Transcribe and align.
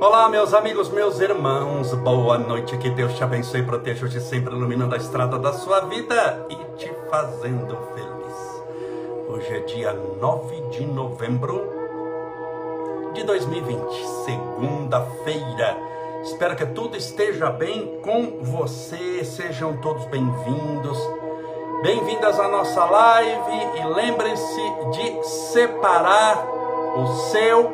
Olá, 0.00 0.28
meus 0.28 0.54
amigos, 0.54 0.88
meus 0.90 1.18
irmãos, 1.18 1.92
boa 1.92 2.38
noite, 2.38 2.78
que 2.78 2.88
Deus 2.88 3.14
te 3.14 3.24
abençoe 3.24 3.62
e 3.62 3.64
proteja 3.64 4.04
hoje 4.04 4.20
sempre 4.20 4.54
iluminando 4.54 4.94
a 4.94 4.96
estrada 4.96 5.36
da 5.40 5.52
sua 5.52 5.80
vida 5.80 6.46
e 6.48 6.54
te 6.76 6.88
fazendo 7.10 7.76
feliz. 7.92 8.62
Hoje 9.26 9.56
é 9.56 9.58
dia 9.62 9.92
9 9.92 10.60
de 10.70 10.86
novembro 10.86 11.68
de 13.12 13.24
2020, 13.24 14.06
segunda-feira. 14.24 15.76
Espero 16.22 16.54
que 16.54 16.66
tudo 16.66 16.96
esteja 16.96 17.50
bem 17.50 18.00
com 18.00 18.38
você, 18.44 19.24
sejam 19.24 19.78
todos 19.78 20.04
bem-vindos. 20.04 20.96
Bem-vindas 21.82 22.38
à 22.38 22.46
nossa 22.46 22.84
live 22.84 23.80
e 23.80 23.84
lembre-se 23.84 24.62
de 24.92 25.26
separar 25.26 26.46
o 26.96 27.06
seu 27.32 27.72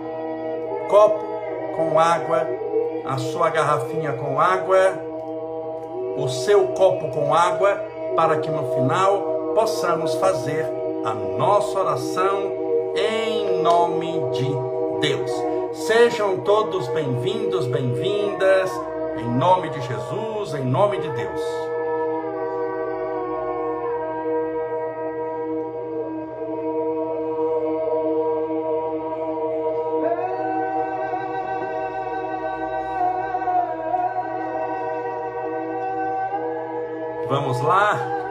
copo 0.89 1.34
com 1.77 1.99
água, 1.99 2.47
a 3.05 3.19
sua 3.19 3.51
garrafinha 3.51 4.13
com 4.13 4.41
água, 4.41 4.95
o 6.17 6.29
seu 6.29 6.69
copo 6.69 7.09
com 7.11 7.35
água, 7.35 7.75
para 8.17 8.39
que 8.39 8.51
no 8.51 8.75
final 8.75 9.53
possamos 9.55 10.15
fazer 10.15 10.65
a 11.05 11.15
nossa 11.15 11.79
oração 11.79 12.53
em 12.97 13.63
nome 13.63 14.13
de 14.33 14.49
Deus. 15.01 15.31
Sejam 15.87 16.39
todos 16.39 16.87
bem-vindos, 16.89 17.67
bem-vindas, 17.67 18.71
em 19.19 19.29
nome 19.29 19.69
de 19.71 19.81
Jesus, 19.81 20.55
em 20.55 20.65
nome 20.65 20.99
de 20.99 21.09
Deus. 21.11 21.74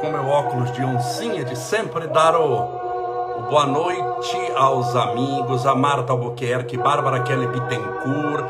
Com 0.03 0.09
meu 0.09 0.27
óculos 0.27 0.69
de 0.73 0.83
oncinha 0.83 1.45
de 1.45 1.57
sempre 1.57 2.07
dar 2.07 2.35
o, 2.35 3.47
boa 3.49 3.65
noite 3.65 4.37
aos 4.53 4.93
amigos, 4.97 5.65
a 5.65 5.73
Marta 5.73 6.11
Albuquerque, 6.11 6.75
Bárbara 6.75 7.21
Kelly 7.21 7.47
Bittencourt, 7.47 8.45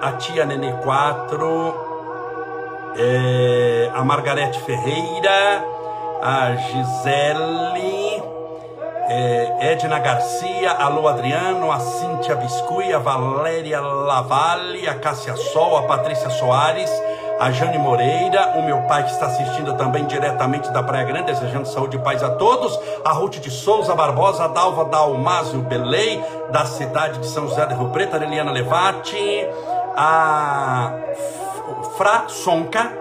a 0.00 0.12
tia 0.12 0.46
Nenê 0.46 0.72
4, 0.82 1.74
é, 2.96 3.90
a 3.94 4.02
Margarete 4.02 4.58
Ferreira, 4.60 5.62
a 6.22 6.56
Gisele, 6.56 8.22
é, 9.06 9.72
Edna 9.72 9.98
Garcia, 9.98 10.70
alô 10.70 11.06
Adriano, 11.06 11.70
a 11.70 11.80
Cíntia 11.80 12.34
Biscui, 12.36 12.94
a 12.94 12.98
Valéria 12.98 13.78
Lavalle, 13.78 14.88
a 14.88 14.94
Cássia 14.94 15.36
Sol, 15.36 15.76
a 15.76 15.82
Patrícia 15.82 16.30
Soares, 16.30 16.90
a 17.38 17.50
Jane 17.50 17.78
Moreira, 17.78 18.54
o 18.56 18.62
meu 18.62 18.82
pai 18.82 19.04
que 19.04 19.10
está 19.10 19.26
assistindo 19.26 19.76
também 19.76 20.06
diretamente 20.06 20.70
da 20.70 20.82
Praia 20.82 21.04
Grande, 21.04 21.32
desejando 21.32 21.66
saúde 21.66 21.96
e 21.96 22.00
paz 22.00 22.22
a 22.22 22.30
todos, 22.30 22.78
a 23.04 23.12
Ruth 23.12 23.36
de 23.36 23.50
Souza 23.50 23.94
Barbosa, 23.94 24.44
a 24.44 24.48
Dalva 24.48 24.84
Dalmásio 24.84 25.60
Belei, 25.60 26.22
da 26.50 26.64
cidade 26.64 27.18
de 27.18 27.26
São 27.26 27.48
José 27.48 27.66
do 27.66 27.74
Rio 27.74 27.90
Preto, 27.90 28.14
a 28.14 28.18
Liliana 28.18 28.52
Levati, 28.52 29.46
a 29.96 30.92
Fra 31.96 32.24
Sonca, 32.28 32.92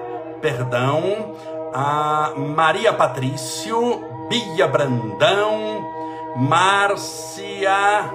perdão, 0.41 1.35
a 1.73 2.33
Maria 2.35 2.93
Patrício, 2.93 4.03
Bia 4.29 4.67
Brandão, 4.67 5.85
Márcia 6.35 8.11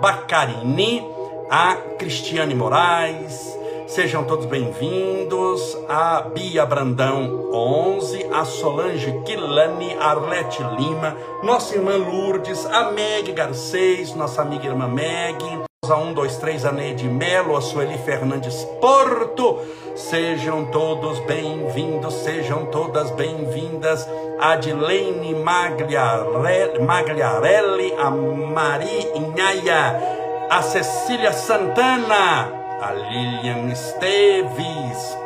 Bacarini, 0.00 1.06
a 1.48 1.76
Cristiane 1.98 2.54
Moraes, 2.54 3.61
Sejam 3.94 4.24
todos 4.24 4.46
bem-vindos. 4.46 5.76
A 5.86 6.22
Bia 6.22 6.64
Brandão 6.64 7.50
11, 7.52 8.26
a 8.32 8.42
Solange 8.42 9.12
Quilani, 9.26 9.94
Arlete 10.00 10.62
Lima, 10.78 11.14
nossa 11.42 11.74
irmã 11.74 11.98
Lourdes, 11.98 12.64
a 12.64 12.90
Meg 12.90 13.30
Garcês, 13.32 14.14
nossa 14.14 14.40
amiga 14.40 14.66
irmã 14.66 14.88
Meg. 14.88 15.36
A 15.84 15.94
1, 15.94 16.14
2, 16.14 16.36
3, 16.38 16.64
a 16.64 16.72
Neide 16.72 17.06
Melo, 17.06 17.54
a 17.54 17.60
Sueli 17.60 17.98
Fernandes 17.98 18.64
Porto. 18.80 19.60
Sejam 19.94 20.64
todos 20.70 21.18
bem-vindos, 21.26 22.14
sejam 22.14 22.64
todas 22.70 23.10
bem-vindas. 23.10 24.08
A 24.40 24.56
Dilene 24.56 25.34
Magliarelli, 25.34 26.80
Magliarelli, 26.80 27.92
a 27.98 28.10
Mari 28.10 29.10
Inhaia, 29.14 30.48
a 30.48 30.62
Cecília 30.62 31.34
Santana 31.34 32.61
a 32.82 32.90
Lilian 32.90 33.70
Esteves, 33.70 35.16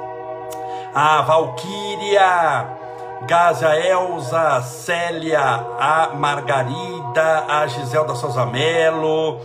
a 0.94 1.22
Valquíria, 1.22 2.68
Gaza 3.26 3.74
Elza, 3.74 4.60
Célia, 4.60 5.40
a 5.40 6.10
Margarida, 6.14 7.46
a 7.48 7.66
Giselda 7.66 8.14
Souza 8.14 8.44
Melo. 8.44 9.40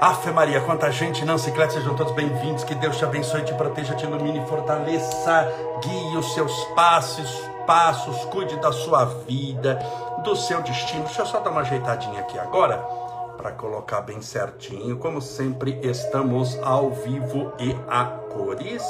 Afe 0.00 0.30
Maria, 0.30 0.62
quanta 0.62 0.90
gente, 0.90 1.22
Nancy 1.24 1.50
Cléia, 1.52 1.70
sejam 1.70 1.94
todos 1.94 2.14
bem-vindos. 2.14 2.64
Que 2.64 2.74
Deus 2.74 2.96
te 2.96 3.04
abençoe, 3.04 3.42
te 3.42 3.52
proteja, 3.52 3.94
te 3.94 4.06
ilumine 4.06 4.46
fortaleça. 4.46 5.52
Guie 5.82 6.16
os 6.16 6.32
seus 6.32 6.52
passos, 6.74 7.30
passos, 7.66 8.24
cuide 8.26 8.56
da 8.56 8.72
sua 8.72 9.04
vida, 9.04 9.78
do 10.24 10.34
seu 10.34 10.62
destino. 10.62 11.04
Deixa 11.04 11.22
eu 11.22 11.26
só 11.26 11.40
dar 11.40 11.50
uma 11.50 11.60
ajeitadinha 11.60 12.20
aqui 12.20 12.38
agora 12.38 13.07
para 13.38 13.52
colocar 13.52 14.00
bem 14.00 14.20
certinho. 14.20 14.98
Como 14.98 15.22
sempre, 15.22 15.78
estamos 15.80 16.58
ao 16.60 16.90
vivo 16.90 17.52
e 17.60 17.72
a 17.88 18.04
cores. 18.04 18.82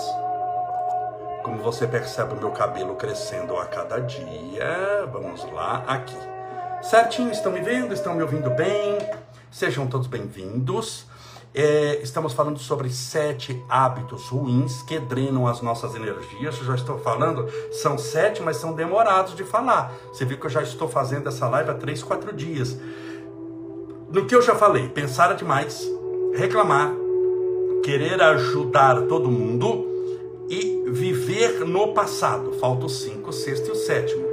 Como 1.44 1.62
você 1.62 1.86
percebe, 1.86 2.34
meu 2.34 2.50
cabelo 2.50 2.96
crescendo 2.96 3.56
a 3.58 3.66
cada 3.66 4.00
dia. 4.00 5.06
Vamos 5.12 5.44
lá, 5.52 5.84
aqui. 5.86 6.16
Certinho, 6.82 7.30
estão 7.30 7.52
me 7.52 7.60
vendo? 7.60 7.92
Estão 7.92 8.14
me 8.14 8.22
ouvindo 8.22 8.48
bem? 8.50 8.98
Sejam 9.50 9.86
todos 9.86 10.06
bem-vindos. 10.06 11.06
É, 11.54 12.00
estamos 12.02 12.32
falando 12.32 12.58
sobre 12.58 12.88
sete 12.90 13.62
hábitos 13.68 14.28
ruins 14.28 14.82
que 14.82 14.98
drenam 14.98 15.46
as 15.46 15.60
nossas 15.60 15.94
energias. 15.94 16.56
Eu 16.58 16.64
já 16.64 16.74
estou 16.74 16.98
falando, 16.98 17.46
são 17.72 17.98
sete, 17.98 18.40
mas 18.42 18.56
são 18.56 18.72
demorados 18.72 19.34
de 19.34 19.44
falar. 19.44 19.92
Você 20.08 20.24
viu 20.24 20.38
que 20.38 20.46
eu 20.46 20.50
já 20.50 20.62
estou 20.62 20.88
fazendo 20.88 21.28
essa 21.28 21.48
live 21.48 21.70
há 21.70 21.74
três, 21.74 22.02
quatro 22.02 22.32
dias 22.32 22.78
no 24.10 24.24
que 24.26 24.34
eu 24.34 24.42
já 24.42 24.54
falei, 24.54 24.88
pensar 24.88 25.34
demais, 25.34 25.86
reclamar, 26.34 26.94
querer 27.82 28.20
ajudar 28.22 29.02
todo 29.02 29.30
mundo 29.30 29.86
e 30.48 30.84
viver 30.90 31.60
no 31.66 31.92
passado. 31.92 32.52
Falta 32.52 32.86
o 32.86 32.88
5, 32.88 33.28
o 33.28 33.32
sexto 33.32 33.68
e 33.68 33.70
o 33.72 33.74
sétimo. 33.74 34.26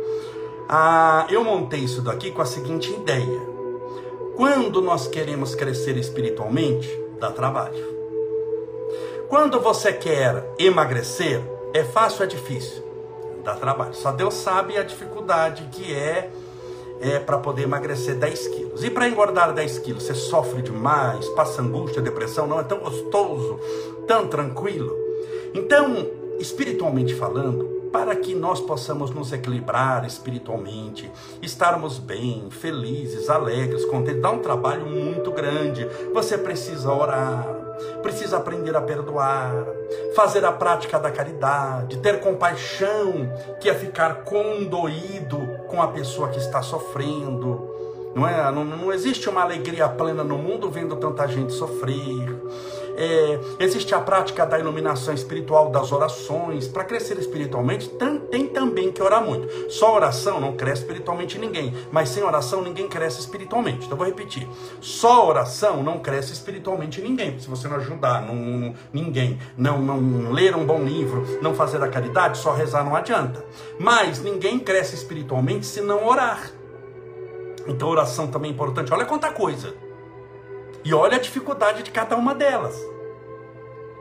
Ah, 0.67 1.27
eu 1.29 1.43
montei 1.43 1.81
isso 1.81 2.01
daqui 2.01 2.31
com 2.31 2.41
a 2.41 2.45
seguinte 2.45 2.91
ideia: 2.91 3.41
quando 4.35 4.81
nós 4.81 5.07
queremos 5.07 5.53
crescer 5.55 5.97
espiritualmente, 5.97 6.89
dá 7.19 7.31
trabalho. 7.31 7.95
Quando 9.27 9.59
você 9.59 9.91
quer 9.91 10.53
emagrecer, 10.57 11.41
é 11.73 11.83
fácil 11.83 12.19
ou 12.19 12.25
é 12.25 12.27
difícil? 12.27 12.83
Dá 13.43 13.55
trabalho. 13.55 13.93
Só 13.93 14.11
Deus 14.11 14.33
sabe 14.35 14.77
a 14.77 14.83
dificuldade 14.83 15.67
que 15.71 15.93
é 15.93 16.31
é 16.99 17.19
para 17.19 17.37
poder 17.37 17.63
emagrecer 17.63 18.15
10 18.15 18.47
quilos. 18.47 18.83
E 18.83 18.89
para 18.89 19.07
engordar 19.07 19.53
10 19.53 19.79
quilos, 19.79 20.03
você 20.03 20.13
sofre 20.13 20.61
demais, 20.61 21.27
passa 21.29 21.61
angústia, 21.61 22.01
depressão, 22.01 22.47
não 22.47 22.59
é 22.59 22.63
tão 22.63 22.79
gostoso, 22.79 23.59
tão 24.07 24.27
tranquilo. 24.27 24.95
Então, 25.53 26.07
espiritualmente 26.39 27.13
falando, 27.13 27.75
para 27.95 28.13
que 28.13 28.35
nós 28.35 28.59
possamos 28.59 29.11
nos 29.11 29.31
equilibrar 29.31 30.05
espiritualmente, 30.05 31.09
estarmos 31.41 31.97
bem, 31.97 32.49
felizes, 32.51 33.29
alegres, 33.29 33.85
contentes, 33.85 34.21
dá 34.21 34.31
um 34.31 34.39
trabalho 34.39 34.85
muito 34.85 35.31
grande. 35.31 35.87
Você 36.13 36.37
precisa 36.37 36.91
orar, 36.91 37.47
precisa 38.01 38.35
aprender 38.35 38.75
a 38.75 38.81
perdoar, 38.81 39.65
fazer 40.13 40.43
a 40.43 40.51
prática 40.51 40.99
da 40.99 41.09
caridade, 41.09 41.97
ter 41.99 42.19
compaixão, 42.19 43.31
que 43.61 43.69
é 43.69 43.73
ficar 43.73 44.25
condoído 44.25 45.39
com 45.67 45.81
a 45.81 45.87
pessoa 45.87 46.29
que 46.29 46.37
está 46.37 46.61
sofrendo. 46.61 47.69
Não, 48.15 48.27
é? 48.27 48.51
não, 48.51 48.63
não 48.63 48.93
existe 48.93 49.29
uma 49.29 49.41
alegria 49.41 49.89
plena 49.89 50.23
no 50.23 50.37
mundo 50.37 50.69
vendo 50.69 50.95
tanta 50.95 51.27
gente 51.27 51.53
sofrer. 51.53 52.34
É, 52.97 53.39
existe 53.59 53.93
a 53.93 53.99
prática 53.99 54.45
da 54.45 54.57
iluminação 54.57 55.13
espiritual, 55.13 55.69
das 55.69 55.91
orações. 55.91 56.67
Para 56.67 56.83
crescer 56.83 57.17
espiritualmente, 57.17 57.89
tem 58.29 58.47
também 58.47 58.91
que 58.91 59.01
orar 59.01 59.23
muito. 59.23 59.71
Só 59.71 59.95
oração 59.95 60.39
não 60.39 60.53
cresce 60.53 60.81
espiritualmente 60.81 61.37
ninguém, 61.37 61.73
mas 61.91 62.09
sem 62.09 62.23
oração 62.23 62.61
ninguém 62.61 62.87
cresce 62.87 63.19
espiritualmente. 63.19 63.85
Então 63.85 63.97
vou 63.97 64.05
repetir: 64.05 64.47
só 64.81 65.27
oração 65.27 65.83
não 65.83 65.99
cresce 65.99 66.33
espiritualmente 66.33 67.01
ninguém. 67.01 67.39
Se 67.39 67.47
você 67.47 67.67
não 67.67 67.77
ajudar 67.77 68.21
não, 68.21 68.35
não, 68.35 68.75
ninguém, 68.93 69.39
não, 69.57 69.79
não 69.79 70.31
ler 70.31 70.55
um 70.55 70.65
bom 70.65 70.83
livro, 70.83 71.39
não 71.41 71.53
fazer 71.53 71.81
a 71.83 71.87
caridade, 71.87 72.37
só 72.37 72.53
rezar 72.53 72.83
não 72.83 72.95
adianta. 72.95 73.43
Mas 73.79 74.21
ninguém 74.21 74.59
cresce 74.59 74.95
espiritualmente 74.95 75.65
se 75.65 75.81
não 75.81 76.07
orar. 76.07 76.51
Então 77.67 77.89
oração 77.89 78.27
também 78.27 78.51
é 78.51 78.53
importante. 78.53 78.93
Olha 78.93 79.05
quanta 79.05 79.31
coisa. 79.31 79.84
E 80.85 80.93
olha 80.93 81.17
a 81.17 81.19
dificuldade 81.19 81.81
de 81.81 81.89
cada 81.89 82.15
uma 82.15 82.35
delas. 82.35 82.79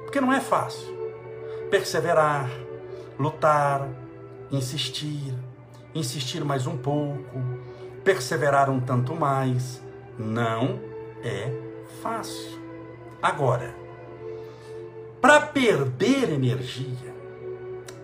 Porque 0.03 0.21
não 0.21 0.31
é 0.31 0.39
fácil. 0.39 0.95
Perseverar, 1.71 2.51
lutar, 3.19 3.89
insistir, 4.53 5.35
insistir 5.95 6.45
mais 6.45 6.67
um 6.67 6.77
pouco, 6.77 7.43
perseverar 8.05 8.69
um 8.69 8.81
tanto 8.81 9.15
mais, 9.15 9.83
não 10.19 10.79
é 11.23 11.51
fácil. 12.03 12.63
Agora, 13.23 13.75
para 15.23 15.41
perder 15.41 16.31
energia 16.31 17.15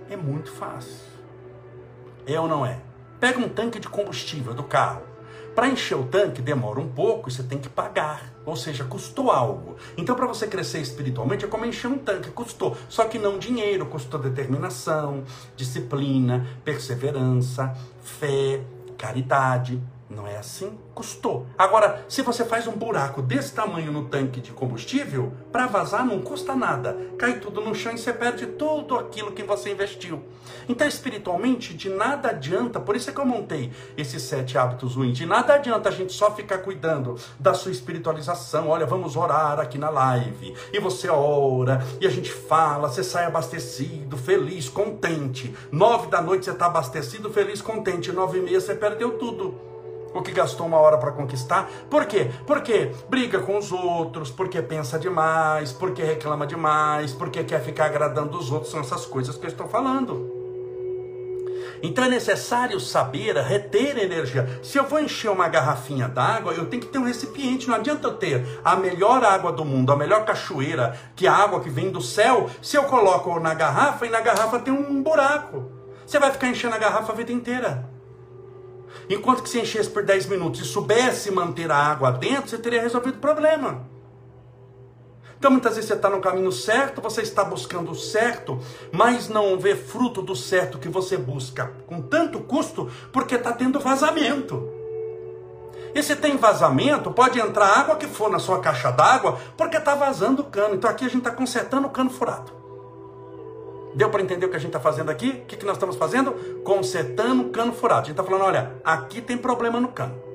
é 0.09 0.17
muito 0.17 0.51
fácil. 0.51 1.11
É 2.27 2.41
ou 2.41 2.49
não 2.49 2.65
é? 2.65 2.81
Pega 3.21 3.39
um 3.39 3.49
tanque 3.49 3.79
de 3.79 3.91
combustível 3.91 4.55
do 4.55 4.65
carro. 4.65 5.03
Para 5.55 5.69
encher 5.69 5.97
o 5.97 6.05
tanque 6.05 6.41
demora 6.41 6.81
um 6.81 6.89
pouco 6.89 7.29
e 7.29 7.33
você 7.33 7.43
tem 7.43 7.59
que 7.59 7.69
pagar, 7.69 8.33
ou 8.47 8.57
seja, 8.57 8.85
custou 8.85 9.31
algo. 9.31 9.77
Então, 9.97 10.15
para 10.15 10.27
você 10.27 10.47
crescer 10.47 10.81
espiritualmente, 10.81 11.45
é 11.45 11.49
como 11.49 11.65
encher 11.65 11.89
um 11.89 11.99
tanque, 11.99 12.31
custou. 12.31 12.77
Só 12.89 13.05
que 13.05 13.19
não 13.19 13.39
dinheiro, 13.39 13.87
custou 13.87 14.21
determinação, 14.21 15.25
disciplina, 15.57 16.47
perseverança, 16.65 17.77
fé, 18.03 18.61
caridade. 18.97 19.81
Não 20.11 20.27
é 20.27 20.37
assim? 20.37 20.77
Custou. 20.93 21.47
Agora, 21.57 22.05
se 22.09 22.21
você 22.23 22.45
faz 22.45 22.67
um 22.67 22.73
buraco 22.73 23.23
desse 23.23 23.55
tamanho 23.55 23.93
no 23.93 24.07
tanque 24.07 24.41
de 24.41 24.51
combustível, 24.51 25.33
para 25.53 25.69
vazar 25.69 26.05
não 26.05 26.21
custa 26.21 26.57
nada. 26.57 26.97
Cai 27.17 27.39
tudo 27.39 27.61
no 27.61 27.73
chão 27.77 27.93
e 27.93 27.99
você 27.99 28.13
perde 28.13 28.47
tudo 28.47 28.97
aquilo 28.97 29.31
que 29.31 29.45
você 29.45 29.71
investiu. 29.71 30.21
Então, 30.69 30.87
espiritualmente, 30.89 31.75
de 31.75 31.89
nada 31.89 32.31
adianta, 32.31 32.81
por 32.81 32.97
isso 32.97 33.09
é 33.09 33.13
que 33.13 33.21
eu 33.21 33.25
montei 33.25 33.71
esses 33.97 34.23
sete 34.23 34.59
hábitos 34.59 34.97
ruins. 34.97 35.17
De 35.17 35.25
nada 35.25 35.55
adianta 35.55 35.89
a 35.89 35.93
gente 35.93 36.13
só 36.13 36.35
ficar 36.35 36.59
cuidando 36.59 37.17
da 37.39 37.55
sua 37.55 37.71
espiritualização. 37.71 38.69
Olha, 38.69 38.87
vamos 38.87 39.15
orar 39.15 39.61
aqui 39.61 39.79
na 39.79 39.91
live. 39.91 40.57
E 40.73 40.81
você 40.81 41.09
ora, 41.09 41.87
e 42.01 42.07
a 42.07 42.11
gente 42.11 42.33
fala, 42.33 42.89
você 42.89 43.05
sai 43.05 43.27
abastecido, 43.27 44.17
feliz, 44.17 44.69
contente. 44.69 45.55
Nove 45.71 46.09
da 46.09 46.21
noite 46.21 46.47
você 46.47 46.51
está 46.51 46.67
abastecido, 46.67 47.33
feliz, 47.33 47.63
contente. 47.63 48.11
Nove 48.11 48.39
e 48.39 48.43
meia 48.43 48.61
você 48.61 48.75
perdeu 48.75 49.17
tudo 49.17 49.70
o 50.15 50.23
que 50.23 50.33
gastou 50.33 50.67
uma 50.67 50.79
hora 50.79 50.99
para 50.99 51.13
conquistar. 51.13 51.69
Por 51.89 52.07
quê? 52.07 52.31
Porque 52.47 52.93
briga 53.09 53.41
com 53.41 53.59
os 53.59 53.73
outros, 53.73 54.31
porque 54.31 54.61
pensa 54.63 54.99
demais, 54.99 55.73
porque 55.73 56.03
reclama 56.03 56.47
demais, 56.47 57.13
porque 57.13 57.45
quer 57.45 57.61
ficar 57.63 57.87
agradando 57.87 58.39
os 58.39 58.51
outros. 58.51 58.71
São 58.71 58.81
essas 58.81 59.07
coisas 59.07 59.37
que 59.37 59.47
eu 59.47 59.51
estou 59.51 59.69
falando. 59.69 60.41
Então 61.83 62.05
é 62.05 62.09
necessário 62.09 62.79
saber 62.79 63.37
reter 63.37 63.99
energia. 63.99 64.61
Se 64.63 64.79
eu 64.79 64.85
vou 64.85 65.01
encher 65.01 65.31
uma 65.31 65.49
garrafinha 65.49 66.09
d'água, 66.09 66.53
eu 66.53 66.67
tenho 66.67 66.83
que 66.83 66.89
ter 66.89 66.99
um 66.99 67.05
recipiente. 67.05 67.69
Não 67.69 67.77
adianta 67.77 68.07
eu 68.07 68.15
ter 68.15 68.61
a 68.65 68.77
melhor 68.77 69.25
água 69.25 69.51
do 69.53 69.65
mundo, 69.65 69.93
a 69.93 69.97
melhor 69.97 70.25
cachoeira, 70.25 70.99
que 71.17 71.27
é 71.27 71.31
a 71.31 71.35
água 71.35 71.61
que 71.61 71.71
vem 71.71 71.91
do 71.91 72.03
céu, 72.03 72.51
se 72.61 72.77
eu 72.77 72.85
coloco 72.85 73.39
na 73.41 73.55
garrafa 73.55 74.07
e 74.07 74.11
na 74.11 74.21
garrafa 74.21 74.59
tem 74.59 74.73
um 74.73 75.03
buraco. 75.03 75.73
Você 76.07 76.19
vai 76.19 76.31
ficar 76.31 76.49
enchendo 76.49 76.75
a 76.75 76.79
garrafa 76.79 77.13
a 77.13 77.17
vida 77.17 77.33
inteira. 77.33 77.90
Enquanto 79.09 79.43
que 79.43 79.49
se 79.49 79.61
enchesse 79.61 79.91
por 79.91 80.05
10 80.05 80.27
minutos 80.27 80.61
e 80.61 80.65
soubesse 80.65 81.31
manter 81.31 81.71
a 81.71 81.77
água 81.77 82.13
dentro, 82.13 82.49
você 82.49 82.59
teria 82.59 82.81
resolvido 82.81 83.17
o 83.17 83.21
problema. 83.21 83.87
Então 85.39 85.51
muitas 85.51 85.75
vezes 85.75 85.89
você 85.89 85.95
está 85.95 86.11
no 86.11 86.21
caminho 86.21 86.53
certo, 86.53 87.01
você 87.01 87.23
está 87.23 87.43
buscando 87.43 87.93
o 87.93 87.95
certo, 87.95 88.61
mas 88.93 89.29
não 89.29 89.59
vê 89.59 89.75
fruto 89.75 90.21
do 90.21 90.37
certo 90.37 90.79
que 90.79 90.89
você 90.89 91.17
busca 91.17 91.73
com 91.87 92.03
tanto 92.03 92.41
custo, 92.41 92.91
porque 93.11 93.37
está 93.37 93.51
tendo 93.51 93.81
vazamento. 93.81 94.69
E 95.95 96.03
se 96.03 96.15
tem 96.15 96.37
vazamento, 96.37 97.11
pode 97.11 97.41
entrar 97.41 97.67
água 97.67 97.97
que 97.97 98.07
for 98.07 98.31
na 98.31 98.39
sua 98.39 98.61
caixa 98.61 98.91
d'água, 98.91 99.41
porque 99.57 99.79
está 99.79 99.95
vazando 99.95 100.43
o 100.43 100.45
cano. 100.45 100.75
Então 100.75 100.91
aqui 100.91 101.05
a 101.07 101.09
gente 101.09 101.19
está 101.19 101.31
consertando 101.31 101.87
o 101.87 101.91
cano 101.91 102.11
furado. 102.11 102.60
Deu 103.95 104.09
para 104.11 104.23
entender 104.23 104.47
o 104.47 104.49
que 104.49 104.57
a 104.57 104.59
gente 104.59 104.69
está 104.69 104.81
fazendo 104.81 105.11
aqui? 105.11 105.31
O 105.31 105.47
que, 105.47 105.57
que 105.57 105.67
nós 105.67 105.77
estamos 105.77 105.97
fazendo? 105.97 106.33
Consertando 106.63 107.43
o 107.43 107.51
cano 107.51 107.73
furado. 107.73 108.03
A 108.03 108.05
gente 108.05 108.13
está 108.13 108.25
falando, 108.25 108.45
olha, 108.45 108.75
aqui 108.85 109.21
tem 109.21 109.37
problema 109.37 109.81
no 109.81 109.89
cano. 109.89 110.31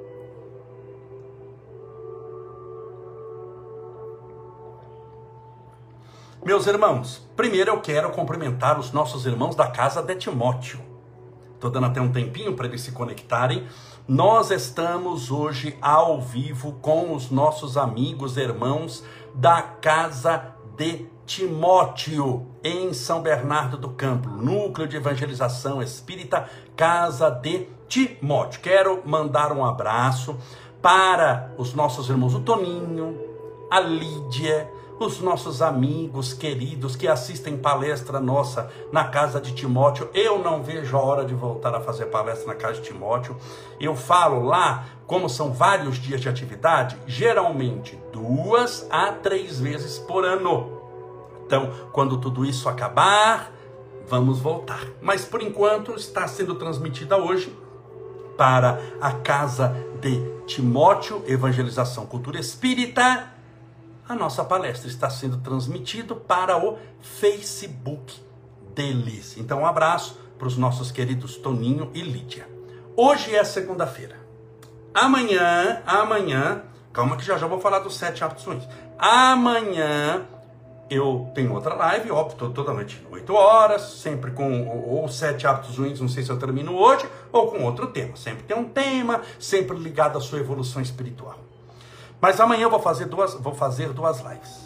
Meus 6.44 6.68
irmãos, 6.68 7.28
primeiro 7.36 7.72
eu 7.72 7.82
quero 7.82 8.12
cumprimentar 8.12 8.80
os 8.80 8.92
nossos 8.92 9.26
irmãos 9.26 9.56
da 9.56 9.66
casa 9.68 10.04
de 10.04 10.14
Timóteo. 10.16 10.80
Estou 11.56 11.72
dando 11.72 11.88
até 11.88 12.00
um 12.00 12.12
tempinho 12.12 12.54
para 12.54 12.68
eles 12.68 12.82
se 12.82 12.92
conectarem. 12.92 13.66
Nós 14.08 14.52
estamos 14.52 15.32
hoje 15.32 15.76
ao 15.82 16.22
vivo 16.22 16.74
com 16.74 17.16
os 17.16 17.32
nossos 17.32 17.78
amigos, 17.78 18.38
irmãos 18.38 19.04
da 19.34 19.62
casa 19.64 20.54
de 20.78 20.88
Timóteo, 20.88 21.15
em 22.64 22.94
São 22.94 23.22
Bernardo 23.22 23.78
do 23.78 23.90
Campo, 23.90 24.30
Núcleo 24.30 24.88
de 24.88 24.98
Evangelização 24.98 25.82
Espírita, 25.82 26.48
Casa 26.76 27.30
de 27.30 27.68
Timóteo. 27.88 28.62
Quero 28.62 29.02
mandar 29.06 29.52
um 29.52 29.66
abraço 29.66 30.38
para 30.82 31.52
os 31.58 31.74
nossos 31.74 32.10
irmãos, 32.10 32.36
o 32.36 32.42
Toninho, 32.42 33.20
a 33.72 33.80
Lídia, 33.80 34.70
os 35.00 35.20
nossos 35.20 35.62
amigos 35.62 36.34
queridos 36.34 36.96
que 36.96 37.08
assistem 37.08 37.58
palestra 37.58 38.20
nossa 38.20 38.72
na 38.92 39.06
casa 39.06 39.42
de 39.42 39.54
Timóteo. 39.54 40.10
Eu 40.14 40.40
não 40.40 40.64
vejo 40.64 40.96
a 40.96 41.02
hora 41.02 41.26
de 41.26 41.34
voltar 41.34 41.76
a 41.76 41.82
fazer 41.82 42.06
palestra 42.06 42.48
na 42.48 42.56
casa 42.56 42.82
de 42.82 42.88
Timóteo. 42.88 43.36
Eu 43.80 43.96
falo 43.96 44.46
lá, 44.46 44.86
como 45.06 45.28
são 45.28 45.52
vários 45.52 45.98
dias 45.98 46.22
de 46.22 46.30
atividade, 46.30 46.98
geralmente 47.06 48.00
duas 48.14 48.88
a 48.90 49.12
três 49.12 49.60
vezes 49.60 50.00
por 50.00 50.24
ano. 50.24 50.75
Então, 51.46 51.72
quando 51.92 52.18
tudo 52.18 52.44
isso 52.44 52.68
acabar, 52.68 53.52
vamos 54.08 54.40
voltar. 54.40 54.84
Mas 55.02 55.26
por 55.26 55.42
enquanto 55.42 55.94
está 55.96 56.28
sendo 56.28 56.56
transmitida 56.56 57.18
hoje 57.18 57.56
para 58.38 58.82
a 59.00 59.12
casa 59.12 59.76
de 60.02 60.20
Timóteo, 60.46 61.24
Evangelização 61.28 62.06
Cultura 62.06 62.40
Espírita. 62.40 63.32
A 64.08 64.14
nossa 64.14 64.44
palestra 64.44 64.88
está 64.88 65.10
sendo 65.10 65.38
transmitida 65.38 66.14
para 66.14 66.58
o 66.58 66.78
Facebook 67.02 68.20
deles. 68.74 69.36
Então, 69.38 69.62
um 69.62 69.66
abraço 69.66 70.20
para 70.38 70.48
os 70.48 70.58
nossos 70.58 70.92
queridos 70.92 71.38
Toninho 71.38 71.90
e 71.94 72.02
Lídia. 72.02 72.48
Hoje 72.96 73.36
é 73.36 73.44
segunda-feira. 73.44 74.20
Amanhã, 74.94 75.82
amanhã, 75.86 76.64
calma 76.94 77.18
que 77.18 77.26
já 77.26 77.38
já 77.38 77.48
vou 77.48 77.60
falar 77.60 77.80
dos 77.80 77.98
sete 77.98 78.24
hábitos 78.24 78.46
ruins. 78.46 78.68
Amanhã 78.98 80.26
eu 80.90 81.32
tenho 81.34 81.54
outra 81.54 81.74
live, 81.74 82.12
óbvio, 82.12 82.50
toda 82.52 82.74
noite, 82.74 83.06
8 83.10 83.34
horas, 83.34 83.82
sempre 83.82 84.32
com 84.32 84.68
ou 84.88 85.08
sete 85.08 85.48
hábitos 85.48 85.78
ruins, 85.78 86.00
não 86.00 86.08
sei 86.08 86.24
se 86.24 86.30
eu 86.30 86.38
termino 86.38 86.76
hoje, 86.76 87.10
ou 87.32 87.50
com 87.50 87.64
outro 87.64 87.88
tema. 87.88 88.16
Sempre 88.16 88.44
tem 88.44 88.56
um 88.56 88.66
tema, 88.66 89.22
sempre 89.40 89.78
ligado 89.78 90.18
à 90.18 90.22
sua 90.22 90.40
evolução 90.40 90.82
espiritual. 90.82 91.40
Mas 92.22 92.40
amanhã 92.40 92.64
eu 92.64 92.70
vou 92.70 92.80
fazer 92.80 93.06
duas, 93.06 93.34
vou 93.34 93.54
fazer 93.54 93.90
duas 93.94 94.20
lives. 94.22 94.66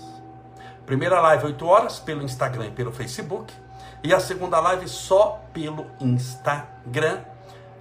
Primeira 0.86 1.22
live 1.22 1.46
8 1.46 1.66
horas 1.66 2.00
pelo 2.00 2.22
Instagram 2.22 2.68
e 2.68 2.72
pelo 2.72 2.92
Facebook, 2.92 3.54
e 4.04 4.14
a 4.14 4.20
segunda 4.20 4.60
live 4.60 4.88
só 4.88 5.42
pelo 5.54 5.86
Instagram 6.02 7.20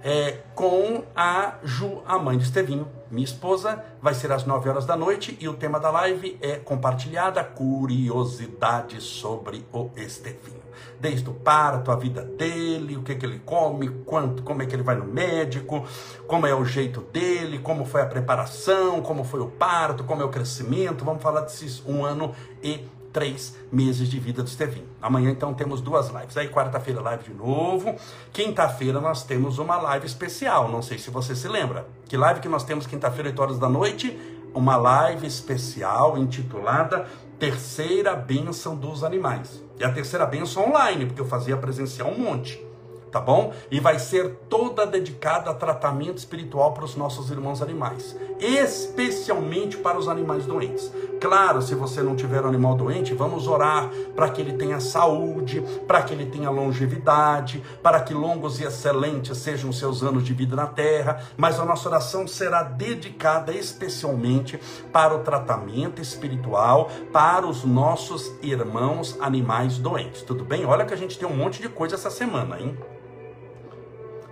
é, 0.03 0.37
com 0.55 1.03
a 1.15 1.55
Ju, 1.63 2.01
a 2.05 2.17
mãe 2.17 2.37
de 2.37 2.43
Estevinho, 2.43 2.87
minha 3.09 3.25
esposa. 3.25 3.83
Vai 4.01 4.13
ser 4.13 4.31
às 4.31 4.45
9 4.45 4.69
horas 4.69 4.85
da 4.85 4.95
noite 4.95 5.37
e 5.39 5.47
o 5.47 5.53
tema 5.53 5.79
da 5.79 5.89
live 5.89 6.37
é 6.41 6.55
compartilhada 6.55 7.43
curiosidade 7.43 9.01
sobre 9.01 9.65
o 9.71 9.89
Estevinho. 9.95 10.59
Desde 10.99 11.29
o 11.29 11.33
parto, 11.33 11.91
a 11.91 11.95
vida 11.95 12.23
dele, 12.23 12.97
o 12.97 13.03
que, 13.03 13.15
que 13.15 13.25
ele 13.25 13.39
come, 13.39 13.89
quanto, 14.05 14.43
como 14.43 14.61
é 14.61 14.65
que 14.65 14.75
ele 14.75 14.83
vai 14.83 14.95
no 14.95 15.05
médico, 15.05 15.85
como 16.27 16.45
é 16.45 16.53
o 16.53 16.63
jeito 16.63 17.01
dele, 17.01 17.59
como 17.59 17.85
foi 17.85 18.01
a 18.01 18.05
preparação, 18.05 19.01
como 19.01 19.23
foi 19.23 19.39
o 19.41 19.47
parto, 19.47 20.03
como 20.03 20.21
é 20.21 20.25
o 20.25 20.29
crescimento. 20.29 21.03
Vamos 21.03 21.21
falar 21.21 21.41
desses 21.41 21.83
um 21.85 22.05
ano 22.05 22.33
e 22.61 22.85
três 23.11 23.55
meses 23.71 24.07
de 24.07 24.19
vida 24.19 24.43
do 24.43 24.47
Estevinho. 24.47 24.87
Amanhã, 25.01 25.31
então, 25.31 25.53
temos 25.53 25.81
duas 25.81 26.09
lives. 26.09 26.37
Aí, 26.37 26.47
quarta-feira, 26.49 27.01
live 27.01 27.23
de 27.23 27.33
novo. 27.33 27.95
Quinta-feira, 28.31 28.99
nós 28.99 29.23
temos 29.23 29.57
uma 29.57 29.77
live 29.77 30.05
especial. 30.05 30.69
Não 30.69 30.81
sei 30.81 30.97
se 30.97 31.09
você 31.09 31.35
se 31.35 31.47
lembra. 31.47 31.87
Que 32.07 32.17
live 32.17 32.39
que 32.39 32.49
nós 32.49 32.63
temos 32.63 32.85
quinta-feira, 32.85 33.29
8 33.29 33.41
horas 33.41 33.59
da 33.59 33.69
noite? 33.69 34.17
Uma 34.53 34.75
live 34.77 35.27
especial 35.27 36.17
intitulada 36.17 37.07
Terceira 37.39 38.15
Bênção 38.15 38.75
dos 38.75 39.03
Animais. 39.03 39.63
E 39.79 39.83
a 39.83 39.91
terceira 39.93 40.25
bênção 40.25 40.67
online, 40.67 41.05
porque 41.05 41.21
eu 41.21 41.25
fazia 41.25 41.55
presencial 41.55 42.09
um 42.09 42.19
monte. 42.19 42.68
Tá 43.11 43.19
bom? 43.19 43.53
E 43.69 43.79
vai 43.79 43.99
ser 43.99 44.35
toda 44.49 44.85
dedicada 44.85 45.51
a 45.51 45.53
tratamento 45.53 46.17
espiritual 46.17 46.73
para 46.73 46.85
os 46.85 46.95
nossos 46.95 47.29
irmãos 47.29 47.61
animais, 47.61 48.15
especialmente 48.39 49.77
para 49.77 49.97
os 49.97 50.07
animais 50.07 50.45
doentes. 50.45 50.91
Claro, 51.19 51.61
se 51.61 51.75
você 51.75 52.01
não 52.01 52.15
tiver 52.15 52.43
um 52.43 52.47
animal 52.47 52.75
doente, 52.75 53.13
vamos 53.13 53.47
orar 53.47 53.89
para 54.15 54.29
que 54.29 54.41
ele 54.41 54.53
tenha 54.53 54.79
saúde, 54.79 55.61
para 55.85 56.01
que 56.01 56.13
ele 56.13 56.25
tenha 56.25 56.49
longevidade, 56.49 57.61
para 57.83 57.99
que 57.99 58.13
longos 58.13 58.59
e 58.59 58.63
excelentes 58.63 59.37
sejam 59.37 59.71
seus 59.71 60.01
anos 60.01 60.23
de 60.23 60.33
vida 60.33 60.55
na 60.55 60.67
terra, 60.67 61.21
mas 61.35 61.59
a 61.59 61.65
nossa 61.65 61.89
oração 61.89 62.27
será 62.27 62.63
dedicada 62.63 63.53
especialmente 63.53 64.59
para 64.93 65.13
o 65.13 65.19
tratamento 65.19 66.01
espiritual 66.01 66.89
para 67.11 67.45
os 67.45 67.63
nossos 67.63 68.31
irmãos 68.41 69.17
animais 69.19 69.77
doentes. 69.77 70.21
Tudo 70.21 70.43
bem? 70.43 70.65
Olha 70.65 70.85
que 70.85 70.93
a 70.93 70.97
gente 70.97 71.17
tem 71.17 71.27
um 71.27 71.35
monte 71.35 71.61
de 71.61 71.69
coisa 71.69 71.95
essa 71.95 72.09
semana, 72.09 72.59
hein? 72.59 72.77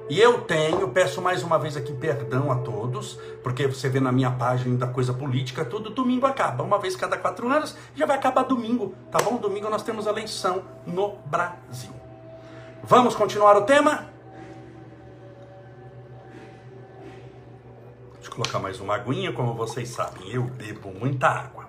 E 0.09 0.21
eu 0.21 0.41
tenho, 0.41 0.87
peço 0.87 1.21
mais 1.21 1.43
uma 1.43 1.59
vez 1.59 1.75
aqui 1.75 1.91
perdão 1.91 2.49
a 2.49 2.55
todos, 2.55 3.19
porque 3.43 3.67
você 3.67 3.89
vê 3.89 3.99
na 3.99 4.11
minha 4.11 4.31
página 4.31 4.77
da 4.77 4.87
coisa 4.87 5.13
política, 5.13 5.65
tudo 5.65 5.89
domingo 5.89 6.25
acaba, 6.25 6.63
uma 6.63 6.79
vez 6.79 6.95
cada 6.95 7.17
quatro 7.17 7.49
anos, 7.49 7.75
já 7.93 8.05
vai 8.05 8.15
acabar 8.15 8.43
domingo, 8.43 8.95
tá 9.11 9.19
bom? 9.19 9.35
Domingo 9.35 9.69
nós 9.69 9.83
temos 9.83 10.05
eleição 10.05 10.63
no 10.85 11.17
Brasil. 11.25 11.91
Vamos 12.83 13.15
continuar 13.15 13.57
o 13.57 13.63
tema? 13.63 14.09
Deixa 18.13 18.29
eu 18.29 18.31
colocar 18.31 18.59
mais 18.59 18.79
uma 18.79 18.95
aguinha, 18.95 19.33
como 19.33 19.53
vocês 19.53 19.89
sabem, 19.89 20.29
eu 20.31 20.43
bebo 20.43 20.89
muita 20.89 21.27
água. 21.27 21.67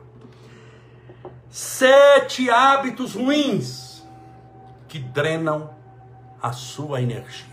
Sete 1.50 2.48
hábitos 2.50 3.14
ruins 3.14 4.06
que 4.86 5.00
drenam 5.00 5.70
a 6.40 6.52
sua 6.52 7.02
energia. 7.02 7.47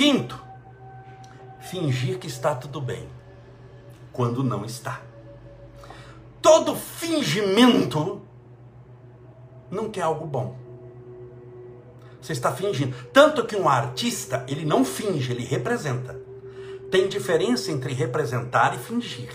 Quinto, 0.00 0.42
fingir 1.60 2.18
que 2.18 2.26
está 2.26 2.54
tudo 2.54 2.80
bem, 2.80 3.06
quando 4.10 4.42
não 4.42 4.64
está. 4.64 5.02
Todo 6.40 6.74
fingimento 6.74 8.22
não 9.70 9.90
quer 9.90 10.00
algo 10.00 10.26
bom. 10.26 10.56
Você 12.18 12.32
está 12.32 12.50
fingindo. 12.50 12.96
Tanto 13.12 13.44
que 13.44 13.54
um 13.54 13.68
artista, 13.68 14.42
ele 14.48 14.64
não 14.64 14.86
finge, 14.86 15.32
ele 15.32 15.44
representa. 15.44 16.18
Tem 16.90 17.06
diferença 17.06 17.70
entre 17.70 17.92
representar 17.92 18.74
e 18.74 18.78
fingir. 18.78 19.30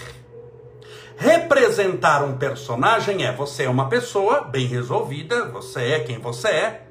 Representar 1.15 2.23
um 2.23 2.39
personagem 2.39 3.23
é 3.23 3.31
você 3.31 3.65
é 3.65 3.69
uma 3.69 3.87
pessoa 3.87 4.41
bem 4.41 4.65
resolvida, 4.65 5.47
você 5.47 5.91
é 5.91 5.99
quem 5.99 6.17
você 6.17 6.47
é, 6.47 6.84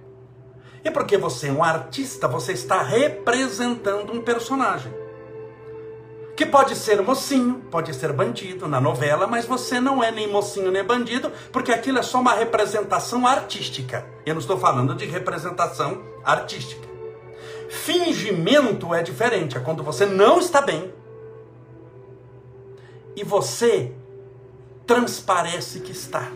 e 0.85 0.91
porque 0.91 1.17
você 1.17 1.49
é 1.49 1.53
um 1.53 1.64
artista, 1.64 2.29
você 2.29 2.53
está 2.53 2.83
representando 2.83 4.12
um 4.12 4.21
personagem. 4.21 4.93
Que 6.37 6.45
pode 6.45 6.76
ser 6.76 7.00
mocinho, 7.00 7.62
pode 7.71 7.95
ser 7.95 8.12
bandido 8.12 8.69
na 8.69 8.81
novela, 8.81 9.26
mas 9.26 9.47
você 9.47 9.81
não 9.81 10.03
é 10.03 10.11
nem 10.11 10.31
mocinho 10.31 10.71
nem 10.71 10.85
bandido, 10.85 11.33
porque 11.50 11.73
aquilo 11.73 11.99
é 11.99 12.03
só 12.03 12.21
uma 12.21 12.35
representação 12.35 13.26
artística. 13.26 14.05
Eu 14.26 14.35
não 14.35 14.41
estou 14.41 14.59
falando 14.59 14.95
de 14.95 15.07
representação 15.07 16.03
artística. 16.25 16.87
Fingimento 17.71 18.93
é 18.93 19.03
diferente, 19.03 19.57
é 19.57 19.61
quando 19.61 19.83
você 19.83 20.05
não 20.05 20.38
está 20.38 20.61
bem 20.61 20.93
e 23.17 23.25
você 23.25 23.93
transparece 24.87 25.81
que 25.81 25.93
está. 25.93 26.31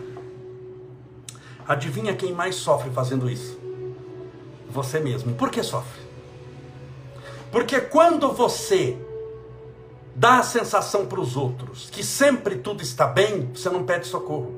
Adivinha 1.67 2.15
quem 2.15 2.33
mais 2.33 2.55
sofre 2.55 2.89
fazendo 2.89 3.29
isso? 3.29 3.58
Você 4.69 4.99
mesmo. 4.99 5.33
Por 5.35 5.49
que 5.49 5.63
sofre? 5.63 6.01
Porque 7.51 7.81
quando 7.81 8.31
você 8.31 8.97
dá 10.15 10.39
a 10.39 10.43
sensação 10.43 11.05
para 11.05 11.19
os 11.19 11.35
outros 11.35 11.89
que 11.89 12.03
sempre 12.03 12.57
tudo 12.57 12.83
está 12.83 13.07
bem, 13.07 13.49
você 13.53 13.69
não 13.69 13.83
pede 13.83 14.07
socorro. 14.07 14.53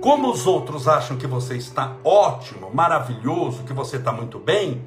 Como 0.00 0.30
os 0.30 0.46
outros 0.46 0.88
acham 0.88 1.16
que 1.16 1.26
você 1.26 1.56
está 1.56 1.96
ótimo, 2.02 2.70
maravilhoso, 2.72 3.64
que 3.64 3.72
você 3.72 3.96
está 3.96 4.12
muito 4.12 4.38
bem, 4.38 4.82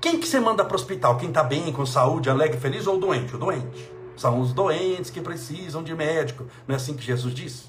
quem 0.00 0.18
que 0.18 0.26
você 0.26 0.40
manda 0.40 0.64
para 0.64 0.74
o 0.74 0.76
hospital? 0.78 1.16
Quem 1.16 1.28
está 1.28 1.42
bem, 1.42 1.72
com 1.72 1.84
saúde, 1.84 2.30
alegre, 2.30 2.58
feliz 2.58 2.86
ou 2.86 2.98
doente? 2.98 3.34
O 3.34 3.38
doente. 3.38 3.90
São 4.16 4.40
os 4.40 4.52
doentes 4.52 5.10
que 5.10 5.20
precisam 5.20 5.82
de 5.82 5.94
médico. 5.94 6.44
Não 6.66 6.74
é 6.74 6.76
assim 6.76 6.94
que 6.94 7.02
Jesus 7.02 7.34
disse? 7.34 7.64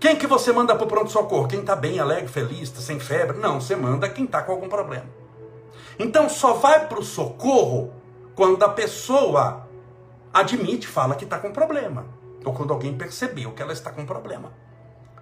Quem 0.00 0.16
que 0.16 0.26
você 0.26 0.50
manda 0.50 0.74
para 0.74 0.84
o 0.84 0.88
pronto-socorro? 0.88 1.46
Quem 1.46 1.60
está 1.60 1.76
bem, 1.76 2.00
alegre, 2.00 2.26
feliz, 2.26 2.70
tá 2.70 2.80
sem 2.80 2.98
febre? 2.98 3.36
Não, 3.36 3.60
você 3.60 3.76
manda 3.76 4.08
quem 4.08 4.24
está 4.24 4.42
com 4.42 4.52
algum 4.52 4.66
problema. 4.68 5.04
Então 5.98 6.26
só 6.26 6.54
vai 6.54 6.88
para 6.88 6.98
o 6.98 7.04
socorro 7.04 7.92
quando 8.34 8.62
a 8.62 8.70
pessoa 8.70 9.68
admite, 10.32 10.86
fala 10.86 11.14
que 11.14 11.24
está 11.24 11.38
com 11.38 11.52
problema. 11.52 12.06
Ou 12.42 12.54
quando 12.54 12.72
alguém 12.72 12.96
percebeu 12.96 13.52
que 13.52 13.60
ela 13.60 13.74
está 13.74 13.90
com 13.90 14.06
problema. 14.06 14.50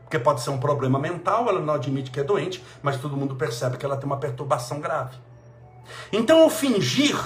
Porque 0.04 0.16
pode 0.16 0.42
ser 0.42 0.50
um 0.50 0.58
problema 0.58 0.97
mental, 0.97 1.49
ela 1.49 1.61
não 1.61 1.75
admite 1.75 2.12
que 2.12 2.20
é 2.20 2.25
doente, 2.25 2.64
mas 2.80 3.00
todo 3.00 3.16
mundo 3.16 3.35
percebe 3.35 3.76
que 3.76 3.85
ela 3.85 3.97
tem 3.97 4.06
uma 4.06 4.18
perturbação 4.18 4.78
grave. 4.78 5.18
Então 6.12 6.47
o 6.47 6.50
fingir, 6.50 7.18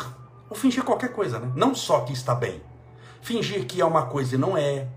o 0.48 0.54
fingir 0.54 0.82
qualquer 0.82 1.12
coisa, 1.12 1.38
né? 1.38 1.52
Não 1.54 1.74
só 1.74 2.00
que 2.00 2.14
está 2.14 2.34
bem. 2.34 2.62
Fingir 3.20 3.66
que 3.66 3.78
é 3.78 3.84
uma 3.84 4.06
coisa 4.06 4.36
e 4.36 4.38
não 4.38 4.56
é, 4.56 4.88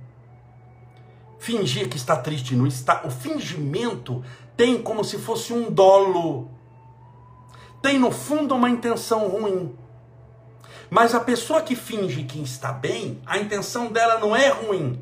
Fingir 1.45 1.87
que 1.87 1.95
está 1.95 2.17
triste 2.17 2.55
não 2.55 2.65
está. 2.65 3.03
O 3.05 3.11
fingimento 3.11 4.23
tem 4.57 4.81
como 4.81 5.03
se 5.03 5.19
fosse 5.19 5.53
um 5.53 5.71
dolo. 5.71 6.49
Tem 7.83 7.99
no 7.99 8.09
fundo 8.09 8.55
uma 8.55 8.67
intenção 8.67 9.27
ruim. 9.27 9.77
Mas 10.89 11.13
a 11.13 11.19
pessoa 11.19 11.61
que 11.61 11.75
finge 11.75 12.23
que 12.23 12.41
está 12.41 12.71
bem, 12.73 13.21
a 13.27 13.37
intenção 13.37 13.91
dela 13.91 14.19
não 14.19 14.35
é 14.35 14.49
ruim. 14.49 14.99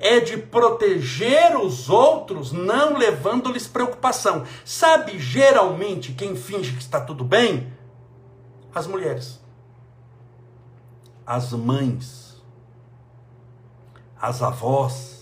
É 0.00 0.18
de 0.18 0.38
proteger 0.38 1.54
os 1.60 1.90
outros, 1.90 2.52
não 2.52 2.96
levando-lhes 2.96 3.66
preocupação. 3.66 4.46
Sabe 4.64 5.18
geralmente 5.18 6.14
quem 6.14 6.34
finge 6.34 6.72
que 6.72 6.80
está 6.80 7.02
tudo 7.02 7.22
bem? 7.22 7.70
As 8.74 8.86
mulheres. 8.86 9.44
As 11.26 11.52
mães. 11.52 12.42
As 14.18 14.40
avós 14.40 15.15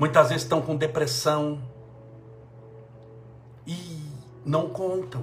Muitas 0.00 0.30
vezes 0.30 0.44
estão 0.44 0.62
com 0.62 0.74
depressão 0.74 1.60
e 3.66 4.00
não 4.46 4.70
contam. 4.70 5.22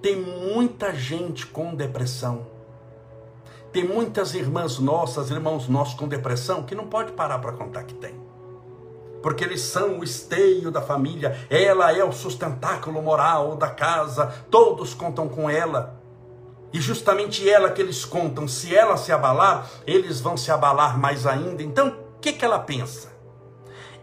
Tem 0.00 0.14
muita 0.14 0.94
gente 0.94 1.48
com 1.48 1.74
depressão. 1.74 2.46
Tem 3.72 3.82
muitas 3.82 4.36
irmãs 4.36 4.78
nossas, 4.78 5.32
irmãos 5.32 5.66
nossos 5.66 5.94
com 5.94 6.06
depressão 6.06 6.62
que 6.62 6.76
não 6.76 6.86
pode 6.86 7.10
parar 7.10 7.40
para 7.40 7.50
contar 7.50 7.82
que 7.82 7.94
tem. 7.94 8.14
Porque 9.20 9.42
eles 9.42 9.62
são 9.62 9.98
o 9.98 10.04
esteio 10.04 10.70
da 10.70 10.80
família, 10.80 11.36
ela 11.50 11.92
é 11.92 12.04
o 12.04 12.12
sustentáculo 12.12 13.02
moral 13.02 13.56
da 13.56 13.68
casa, 13.68 14.32
todos 14.48 14.94
contam 14.94 15.28
com 15.28 15.50
ela. 15.50 16.00
E 16.72 16.80
justamente 16.80 17.50
ela 17.50 17.72
que 17.72 17.82
eles 17.82 18.04
contam, 18.04 18.46
se 18.46 18.76
ela 18.76 18.96
se 18.96 19.10
abalar, 19.10 19.68
eles 19.84 20.20
vão 20.20 20.36
se 20.36 20.52
abalar 20.52 20.96
mais 20.96 21.26
ainda. 21.26 21.64
Então, 21.64 21.88
o 21.88 22.20
que, 22.20 22.32
que 22.32 22.44
ela 22.44 22.60
pensa? 22.60 23.10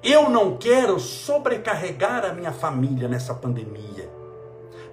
Eu 0.04 0.30
não 0.30 0.58
quero 0.58 1.00
sobrecarregar 1.00 2.24
a 2.24 2.34
minha 2.34 2.52
família 2.52 3.08
nessa 3.08 3.34
pandemia. 3.34 4.10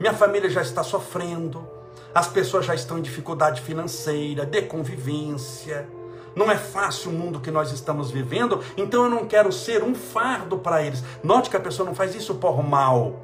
Minha 0.00 0.14
família 0.14 0.48
já 0.50 0.62
está 0.62 0.82
sofrendo, 0.82 1.66
as 2.14 2.26
pessoas 2.26 2.66
já 2.66 2.74
estão 2.74 2.98
em 2.98 3.02
dificuldade 3.02 3.60
financeira, 3.60 4.46
de 4.46 4.62
convivência. 4.62 5.88
Não 6.34 6.50
é 6.50 6.56
fácil 6.56 7.10
o 7.10 7.14
mundo 7.14 7.38
que 7.38 7.50
nós 7.50 7.70
estamos 7.70 8.10
vivendo, 8.10 8.60
então 8.76 9.04
eu 9.04 9.10
não 9.10 9.26
quero 9.26 9.52
ser 9.52 9.84
um 9.84 9.94
fardo 9.94 10.58
para 10.58 10.82
eles. 10.82 11.02
Note 11.22 11.48
que 11.50 11.56
a 11.56 11.60
pessoa 11.60 11.86
não 11.86 11.94
faz 11.94 12.14
isso 12.14 12.34
por 12.36 12.62
mal. 12.62 13.20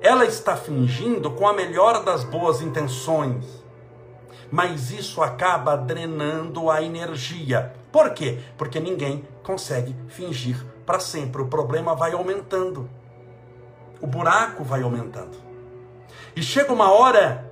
Ela 0.00 0.24
está 0.24 0.56
fingindo 0.56 1.30
com 1.30 1.46
a 1.46 1.52
melhor 1.52 2.04
das 2.04 2.24
boas 2.24 2.60
intenções. 2.60 3.44
Mas 4.50 4.90
isso 4.90 5.22
acaba 5.22 5.76
drenando 5.76 6.70
a 6.70 6.82
energia. 6.82 7.72
Por 7.92 8.10
quê? 8.10 8.38
Porque 8.56 8.80
ninguém 8.80 9.26
consegue 9.48 9.96
fingir 10.08 10.62
para 10.84 11.00
sempre. 11.00 11.40
O 11.40 11.46
problema 11.46 11.94
vai 11.94 12.12
aumentando. 12.12 12.86
O 13.98 14.06
buraco 14.06 14.62
vai 14.62 14.82
aumentando. 14.82 15.38
E 16.36 16.42
chega 16.42 16.70
uma 16.70 16.92
hora 16.92 17.50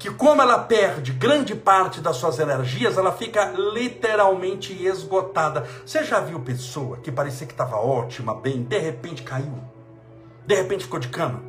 que, 0.00 0.10
como 0.10 0.42
ela 0.42 0.58
perde 0.58 1.12
grande 1.12 1.54
parte 1.54 2.00
das 2.00 2.16
suas 2.16 2.40
energias, 2.40 2.98
ela 2.98 3.12
fica 3.12 3.52
literalmente 3.52 4.84
esgotada. 4.84 5.64
Você 5.86 6.02
já 6.02 6.18
viu 6.18 6.40
pessoa 6.40 6.96
que 6.96 7.12
parecia 7.12 7.46
que 7.46 7.52
estava 7.52 7.76
ótima, 7.76 8.34
bem, 8.34 8.64
de 8.64 8.78
repente 8.78 9.22
caiu? 9.22 9.62
De 10.44 10.56
repente 10.56 10.84
ficou 10.84 10.98
de 10.98 11.08
cama? 11.08 11.40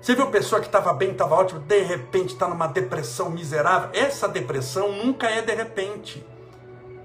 Você 0.00 0.16
viu 0.16 0.26
pessoa 0.32 0.60
que 0.60 0.66
estava 0.66 0.92
bem, 0.92 1.12
estava 1.12 1.36
ótima, 1.36 1.60
de 1.60 1.80
repente 1.80 2.32
está 2.32 2.48
numa 2.48 2.66
depressão 2.66 3.30
miserável? 3.30 3.90
Essa 3.92 4.26
depressão 4.26 4.90
nunca 4.90 5.28
é 5.30 5.40
de 5.42 5.54
repente. 5.54 6.33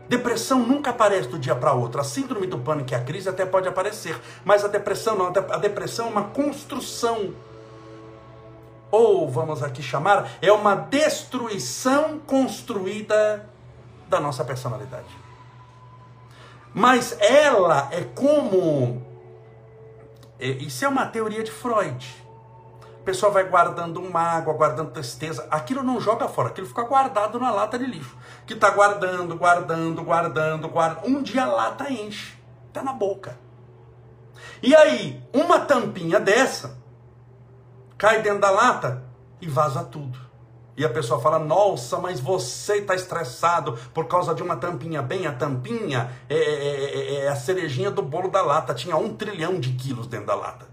Depressão 0.09 0.65
nunca 0.65 0.89
aparece 0.89 1.29
do 1.29 1.37
dia 1.37 1.55
para 1.55 1.71
outro. 1.71 2.01
A 2.01 2.03
síndrome 2.03 2.47
do 2.47 2.57
pânico 2.57 2.91
e 2.91 2.95
a 2.95 2.99
crise 2.99 3.29
até 3.29 3.45
pode 3.45 3.67
aparecer, 3.67 4.19
mas 4.43 4.65
a 4.65 4.67
depressão 4.67 5.15
não. 5.15 5.27
A 5.27 5.57
depressão 5.57 6.07
é 6.07 6.09
uma 6.09 6.23
construção. 6.23 7.35
Ou 8.89 9.29
vamos 9.29 9.61
aqui 9.61 9.83
chamar, 9.83 10.31
é 10.41 10.51
uma 10.51 10.73
destruição 10.73 12.17
construída 12.25 13.47
da 14.07 14.19
nossa 14.19 14.43
personalidade. 14.43 15.15
Mas 16.73 17.15
ela 17.19 17.87
é 17.91 18.03
como. 18.03 19.05
É, 20.39 20.47
isso 20.47 20.83
é 20.83 20.87
uma 20.87 21.05
teoria 21.05 21.43
de 21.43 21.51
Freud. 21.51 22.18
Pessoa 23.09 23.31
vai 23.31 23.45
guardando 23.45 23.99
mágoa, 24.03 24.53
guardando 24.53 24.91
tristeza. 24.91 25.47
Aquilo 25.49 25.81
não 25.81 25.99
joga 25.99 26.27
fora, 26.27 26.49
aquilo 26.49 26.67
fica 26.67 26.83
guardado 26.83 27.39
na 27.39 27.49
lata 27.49 27.79
de 27.79 27.87
lixo. 27.87 28.15
Que 28.45 28.53
está 28.53 28.69
guardando, 28.69 29.35
guardando, 29.35 30.03
guardando, 30.03 30.69
guardando. 30.69 31.07
Um 31.07 31.23
dia 31.23 31.41
a 31.41 31.47
lata 31.47 31.91
enche. 31.91 32.37
Está 32.67 32.83
na 32.83 32.93
boca. 32.93 33.35
E 34.61 34.75
aí, 34.75 35.23
uma 35.33 35.59
tampinha 35.59 36.19
dessa 36.19 36.77
cai 37.97 38.21
dentro 38.21 38.41
da 38.41 38.51
lata 38.51 39.03
e 39.41 39.47
vaza 39.47 39.83
tudo. 39.83 40.19
E 40.77 40.85
a 40.85 40.89
pessoa 40.89 41.19
fala: 41.19 41.39
Nossa, 41.39 41.97
mas 41.97 42.19
você 42.19 42.75
está 42.75 42.93
estressado 42.93 43.73
por 43.91 44.05
causa 44.05 44.35
de 44.35 44.43
uma 44.43 44.55
tampinha. 44.55 45.01
Bem, 45.01 45.25
a 45.25 45.33
tampinha 45.33 46.11
é, 46.29 46.35
é, 46.35 47.15
é, 47.15 47.27
a 47.27 47.35
cerejinha 47.35 47.89
do 47.89 48.03
bolo 48.03 48.29
da 48.29 48.43
lata. 48.43 48.71
Tinha 48.75 48.95
um 48.97 49.15
trilhão 49.15 49.59
de 49.59 49.71
quilos 49.71 50.05
dentro 50.05 50.27
da 50.27 50.35
lata. 50.35 50.69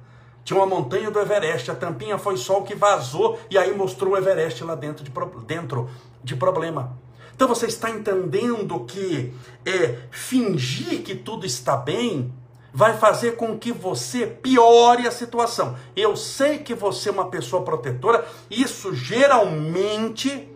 Tinha 0.47 0.61
uma 0.61 0.67
montanha 0.67 1.11
do 1.11 1.19
Everest. 1.19 1.73
A 1.73 1.75
tampinha 1.75 2.17
foi 2.19 2.37
o 2.37 2.63
que 2.63 2.77
vazou 2.77 3.37
e 3.51 3.59
aí 3.59 3.77
mostrou 3.77 4.13
o 4.13 4.17
Everest 4.17 4.63
lá 4.63 4.77
dentro 4.77 5.05
de, 5.05 5.11
dentro 5.45 5.91
de 6.23 6.37
problema. 6.37 6.97
Então 7.35 7.49
você 7.49 7.67
está 7.67 7.91
entendendo 7.91 8.79
que 8.85 9.35
é, 9.67 9.99
fingir 10.09 11.03
que 11.03 11.17
tudo 11.17 11.45
está 11.45 11.77
bem 11.77 12.33
vai 12.73 12.97
fazer 12.97 13.33
com 13.33 13.59
que 13.59 13.73
você 13.73 14.25
piore 14.25 15.09
a 15.09 15.11
situação. 15.11 15.77
Eu 15.97 16.17
sei 16.17 16.59
que 16.59 16.75
você 16.75 17.09
é 17.09 17.13
uma 17.13 17.29
pessoa 17.29 17.63
protetora, 17.63 18.25
isso 18.49 18.95
geralmente 18.95 20.49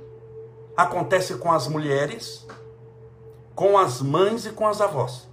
acontece 0.77 1.35
com 1.35 1.51
as 1.51 1.67
mulheres, 1.67 2.47
com 3.57 3.77
as 3.77 4.01
mães 4.01 4.47
e 4.47 4.51
com 4.51 4.69
as 4.69 4.81
avós. 4.81 5.29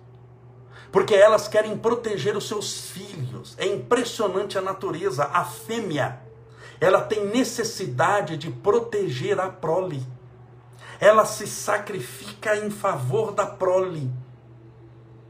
Porque 0.91 1.13
elas 1.13 1.47
querem 1.47 1.77
proteger 1.77 2.35
os 2.35 2.47
seus 2.47 2.87
filhos. 2.87 3.26
É 3.57 3.65
impressionante 3.65 4.57
a 4.57 4.61
natureza, 4.61 5.29
a 5.31 5.43
fêmea. 5.43 6.19
Ela 6.79 7.01
tem 7.01 7.25
necessidade 7.25 8.37
de 8.37 8.51
proteger 8.51 9.39
a 9.39 9.49
prole. 9.49 10.05
Ela 10.99 11.25
se 11.25 11.47
sacrifica 11.47 12.55
em 12.55 12.69
favor 12.69 13.31
da 13.31 13.45
prole. 13.45 14.11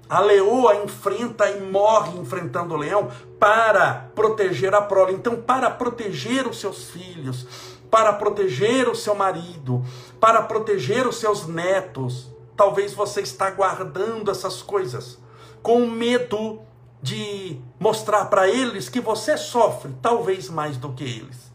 A 0.09 0.19
leoa 0.19 0.75
enfrenta 0.75 1.49
e 1.49 1.59
morre 1.61 2.17
enfrentando 2.17 2.73
o 2.73 2.77
leão 2.77 3.11
para 3.39 4.09
proteger 4.15 4.73
a 4.73 4.81
prole. 4.81 5.13
Então, 5.13 5.35
para 5.35 5.69
proteger 5.69 6.47
os 6.47 6.59
seus 6.59 6.89
filhos, 6.89 7.45
para 7.91 8.13
proteger 8.13 8.87
o 8.87 8.95
seu 8.95 9.15
marido, 9.15 9.83
para 10.19 10.41
proteger 10.41 11.05
os 11.05 11.17
seus 11.17 11.45
netos, 11.45 12.29
talvez 12.55 12.93
você 12.93 13.21
está 13.21 13.49
guardando 13.51 14.31
essas 14.31 14.61
coisas 14.61 15.19
com 15.61 15.85
medo 15.85 16.61
de 17.01 17.59
mostrar 17.79 18.25
para 18.25 18.49
eles 18.49 18.89
que 18.89 18.99
você 18.99 19.37
sofre, 19.37 19.93
talvez 20.01 20.49
mais 20.49 20.77
do 20.77 20.93
que 20.93 21.03
eles. 21.03 21.51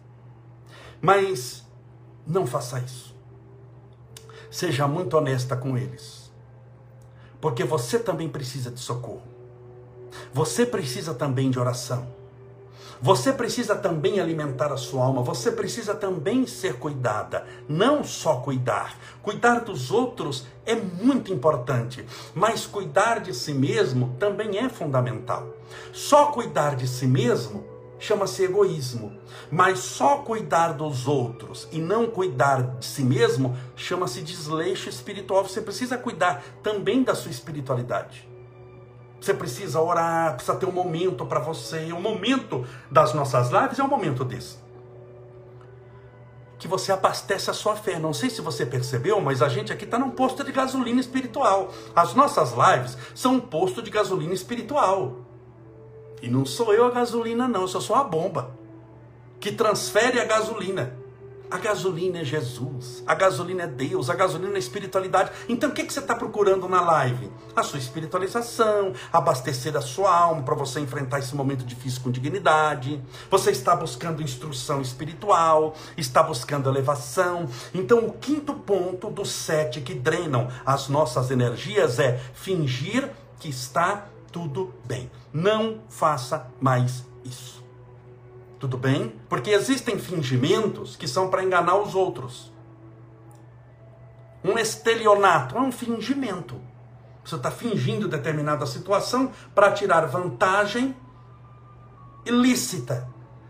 Mas 1.00 1.66
não 2.26 2.46
faça 2.46 2.78
isso. 2.78 3.14
Seja 4.50 4.86
muito 4.86 5.16
honesta 5.16 5.56
com 5.56 5.76
eles 5.76 6.22
porque 7.42 7.64
você 7.64 7.98
também 7.98 8.28
precisa 8.28 8.70
de 8.70 8.78
socorro. 8.78 9.24
Você 10.32 10.64
precisa 10.64 11.12
também 11.12 11.50
de 11.50 11.58
oração. 11.58 12.06
Você 13.02 13.32
precisa 13.32 13.74
também 13.74 14.20
alimentar 14.20 14.72
a 14.72 14.76
sua 14.76 15.04
alma, 15.04 15.22
você 15.22 15.50
precisa 15.50 15.92
também 15.92 16.46
ser 16.46 16.74
cuidada, 16.74 17.44
não 17.68 18.04
só 18.04 18.36
cuidar. 18.36 18.96
Cuidar 19.20 19.62
dos 19.62 19.90
outros 19.90 20.46
é 20.64 20.76
muito 20.76 21.32
importante, 21.32 22.06
mas 22.32 22.64
cuidar 22.64 23.18
de 23.18 23.34
si 23.34 23.52
mesmo 23.52 24.14
também 24.20 24.56
é 24.56 24.68
fundamental. 24.68 25.48
Só 25.92 26.26
cuidar 26.26 26.76
de 26.76 26.86
si 26.86 27.08
mesmo 27.08 27.64
chama-se 27.98 28.44
egoísmo. 28.44 29.18
Mas 29.50 29.80
só 29.80 30.18
cuidar 30.18 30.72
dos 30.72 31.08
outros 31.08 31.66
e 31.72 31.78
não 31.80 32.06
cuidar 32.06 32.62
de 32.78 32.86
si 32.86 33.02
mesmo 33.02 33.56
chama-se 33.74 34.20
desleixo 34.20 34.88
espiritual. 34.88 35.42
Você 35.42 35.60
precisa 35.60 35.98
cuidar 35.98 36.44
também 36.62 37.02
da 37.02 37.16
sua 37.16 37.32
espiritualidade. 37.32 38.31
Você 39.22 39.32
precisa 39.32 39.80
orar, 39.80 40.34
precisa 40.34 40.56
ter 40.56 40.66
um 40.66 40.72
momento 40.72 41.24
para 41.24 41.38
você. 41.38 41.92
O 41.92 42.00
momento 42.00 42.66
das 42.90 43.14
nossas 43.14 43.50
lives 43.50 43.78
é 43.78 43.84
um 43.84 43.88
momento 43.88 44.24
desse. 44.24 44.56
Que 46.58 46.66
você 46.66 46.90
abastece 46.90 47.48
a 47.48 47.52
sua 47.52 47.76
fé. 47.76 48.00
Não 48.00 48.12
sei 48.12 48.28
se 48.28 48.40
você 48.40 48.66
percebeu, 48.66 49.20
mas 49.20 49.40
a 49.40 49.48
gente 49.48 49.72
aqui 49.72 49.84
está 49.84 49.96
num 49.96 50.10
posto 50.10 50.42
de 50.42 50.50
gasolina 50.50 51.00
espiritual. 51.00 51.70
As 51.94 52.14
nossas 52.14 52.52
lives 52.52 52.98
são 53.14 53.34
um 53.34 53.40
posto 53.40 53.80
de 53.80 53.92
gasolina 53.92 54.34
espiritual. 54.34 55.18
E 56.20 56.28
não 56.28 56.44
sou 56.44 56.74
eu 56.74 56.84
a 56.84 56.90
gasolina, 56.90 57.46
não, 57.46 57.62
eu 57.62 57.68
sou 57.68 57.80
só 57.80 57.94
a 57.94 58.04
bomba 58.04 58.50
que 59.38 59.52
transfere 59.52 60.18
a 60.18 60.24
gasolina. 60.24 60.96
A 61.52 61.58
gasolina 61.58 62.20
é 62.20 62.24
Jesus, 62.24 63.04
a 63.06 63.14
gasolina 63.14 63.64
é 63.64 63.66
Deus, 63.66 64.08
a 64.08 64.14
gasolina 64.14 64.56
é 64.56 64.58
espiritualidade. 64.58 65.32
Então 65.46 65.68
o 65.68 65.72
que, 65.74 65.84
que 65.84 65.92
você 65.92 66.00
está 66.00 66.14
procurando 66.14 66.66
na 66.66 66.80
live? 66.80 67.30
A 67.54 67.62
sua 67.62 67.78
espiritualização, 67.78 68.94
abastecer 69.12 69.76
a 69.76 69.82
sua 69.82 70.16
alma 70.16 70.42
para 70.44 70.54
você 70.54 70.80
enfrentar 70.80 71.18
esse 71.18 71.36
momento 71.36 71.62
difícil 71.62 72.00
com 72.00 72.10
dignidade. 72.10 73.04
Você 73.30 73.50
está 73.50 73.76
buscando 73.76 74.22
instrução 74.22 74.80
espiritual, 74.80 75.74
está 75.94 76.22
buscando 76.22 76.70
elevação. 76.70 77.46
Então 77.74 77.98
o 77.98 78.12
quinto 78.14 78.54
ponto 78.54 79.10
dos 79.10 79.30
sete 79.30 79.82
que 79.82 79.92
drenam 79.92 80.48
as 80.64 80.88
nossas 80.88 81.30
energias 81.30 81.98
é 81.98 82.18
fingir 82.32 83.10
que 83.38 83.50
está 83.50 84.06
tudo 84.32 84.72
bem. 84.86 85.10
Não 85.30 85.80
faça 85.90 86.50
mais 86.58 87.04
isso. 87.22 87.61
Tudo 88.62 88.78
bem? 88.78 89.12
Porque 89.28 89.50
existem 89.50 89.98
fingimentos 89.98 90.94
que 90.94 91.08
são 91.08 91.28
para 91.28 91.42
enganar 91.42 91.74
os 91.78 91.96
outros. 91.96 92.52
Um 94.44 94.56
estelionato 94.56 95.56
é 95.56 95.60
um 95.60 95.72
fingimento. 95.72 96.60
Você 97.24 97.34
está 97.34 97.50
fingindo 97.50 98.06
determinada 98.06 98.64
situação 98.64 99.32
para 99.52 99.72
tirar 99.72 100.06
vantagem 100.06 100.94
ilícita. 102.24 103.08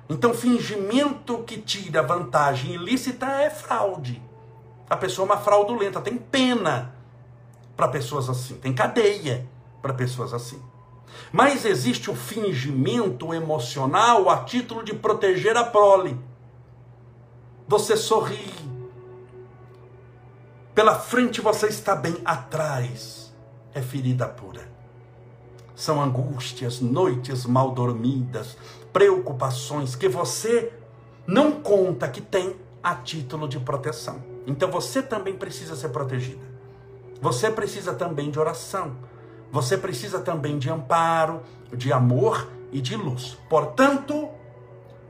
Então, 0.09 0.33
fingimento 0.33 1.43
que 1.43 1.59
tira 1.59 2.03
vantagem 2.03 2.73
ilícita 2.73 3.27
é 3.27 3.51
fraude. 3.51 4.23
A 4.89 4.97
pessoa 4.97 5.29
é 5.29 5.33
uma 5.33 5.41
fraudulenta, 5.43 6.01
tem 6.01 6.17
pena 6.17 6.95
para 7.77 7.89
pessoas 7.89 8.31
assim, 8.31 8.55
tem 8.55 8.73
cadeia 8.73 9.47
para 9.83 9.93
pessoas 9.93 10.33
assim. 10.33 10.72
Mas 11.33 11.65
existe 11.65 12.11
o 12.11 12.15
fingimento 12.15 13.33
emocional 13.33 14.29
a 14.29 14.45
título 14.45 14.85
de 14.85 14.95
proteger 14.95 15.57
a 15.57 15.65
prole. 15.65 16.19
Você 17.67 17.97
sorri. 17.97 18.53
Pela 20.75 20.95
frente 20.99 21.41
você 21.41 21.67
está 21.67 21.95
bem, 21.95 22.17
atrás 22.25 23.33
é 23.75 23.81
ferida 23.81 24.29
pura. 24.29 24.71
São 25.75 26.03
angústias, 26.03 26.81
noites 26.81 27.47
mal 27.47 27.73
dormidas, 27.73 28.57
preocupações 28.93 29.97
que 29.97 30.09
você 30.09 30.73
não 31.27 31.53
conta 31.53 32.09
que 32.09 32.21
tem 32.21 32.57
a 32.83 32.95
título 32.95 33.49
de 33.49 33.59
proteção. 33.59 34.23
Então 34.47 34.71
você 34.71 35.03
também 35.03 35.37
precisa 35.37 35.75
ser 35.77 35.89
protegida. 35.91 36.45
Você 37.21 37.51
precisa 37.51 37.95
também 37.95 38.31
de 38.31 38.39
oração 38.39 38.97
você 39.53 39.77
precisa 39.77 40.19
também 40.19 40.59
de 40.59 40.71
amparo, 40.71 41.43
de 41.71 41.93
amor 41.93 42.49
e 42.73 42.81
de 42.81 42.97
luz. 42.97 43.37
Portanto, 43.51 44.31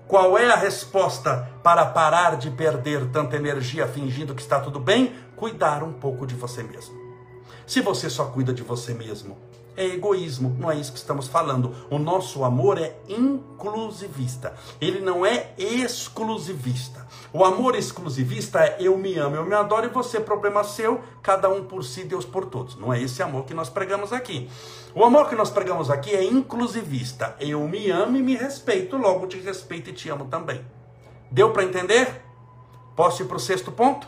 qual 0.09 0.37
é 0.37 0.51
a 0.51 0.57
resposta 0.57 1.49
para 1.63 1.87
parar 1.87 2.37
de 2.37 2.51
perder 2.51 3.09
tanta 3.13 3.37
energia 3.37 3.87
fingindo 3.87 4.35
que 4.35 4.43
está 4.43 4.59
tudo 4.59 4.81
bem? 4.81 5.15
Cuidar 5.37 5.85
um 5.85 5.93
pouco 5.93 6.27
de 6.27 6.35
você 6.35 6.61
mesmo. 6.65 7.01
Se 7.65 7.81
você 7.81 8.11
só 8.11 8.25
cuida 8.25 8.53
de 8.53 8.65
você 8.65 8.93
mesmo, 8.93 9.39
é 9.77 9.87
egoísmo, 9.87 10.57
não 10.59 10.71
é 10.71 10.77
isso 10.77 10.93
que 10.93 10.99
estamos 10.99 11.29
falando. 11.29 11.75
O 11.91 11.99
nosso 11.99 12.45
amor 12.45 12.79
é 12.79 12.97
inclusivista, 13.09 14.55
ele 14.81 15.01
não 15.01 15.25
é 15.25 15.53
exclusivista. 15.57 17.07
O 17.33 17.45
amor 17.45 17.75
exclusivista 17.75 18.61
é 18.61 18.77
eu 18.81 18.97
me 18.99 19.17
amo, 19.17 19.37
eu 19.37 19.45
me 19.45 19.55
adoro 19.55 19.87
e 19.87 19.89
você, 19.89 20.21
problema 20.21 20.63
seu, 20.65 21.01
cada 21.23 21.49
um 21.49 21.65
por 21.65 21.83
si, 21.83 22.05
Deus 22.05 22.25
por 22.25 22.47
todos. 22.47 22.77
Não 22.77 22.93
é 22.93 23.01
esse 23.01 23.23
amor 23.23 23.45
que 23.45 23.55
nós 23.55 23.71
pregamos 23.71 24.13
aqui. 24.13 24.51
O 24.95 25.05
amor 25.05 25.29
que 25.29 25.35
nós 25.35 25.51
pregamos 25.51 25.91
aqui 25.91 26.11
é 26.11 26.23
inclusivista. 26.23 27.35
Eu 27.41 27.67
me 27.67 27.91
amo 27.91 28.17
e 28.19 28.23
me 28.23 28.37
respeito, 28.37 28.97
logo 28.97 29.27
te 29.27 29.39
respeito 29.39 29.91
e 29.91 29.93
te 29.93 30.11
amo 30.11 30.27
também. 30.27 30.63
Deu 31.31 31.51
para 31.51 31.65
entender? 31.65 32.23
Posso 32.95 33.23
ir 33.23 33.27
para 33.27 33.39
o 33.39 33.41
sexto 33.41 33.73
ponto? 33.73 34.07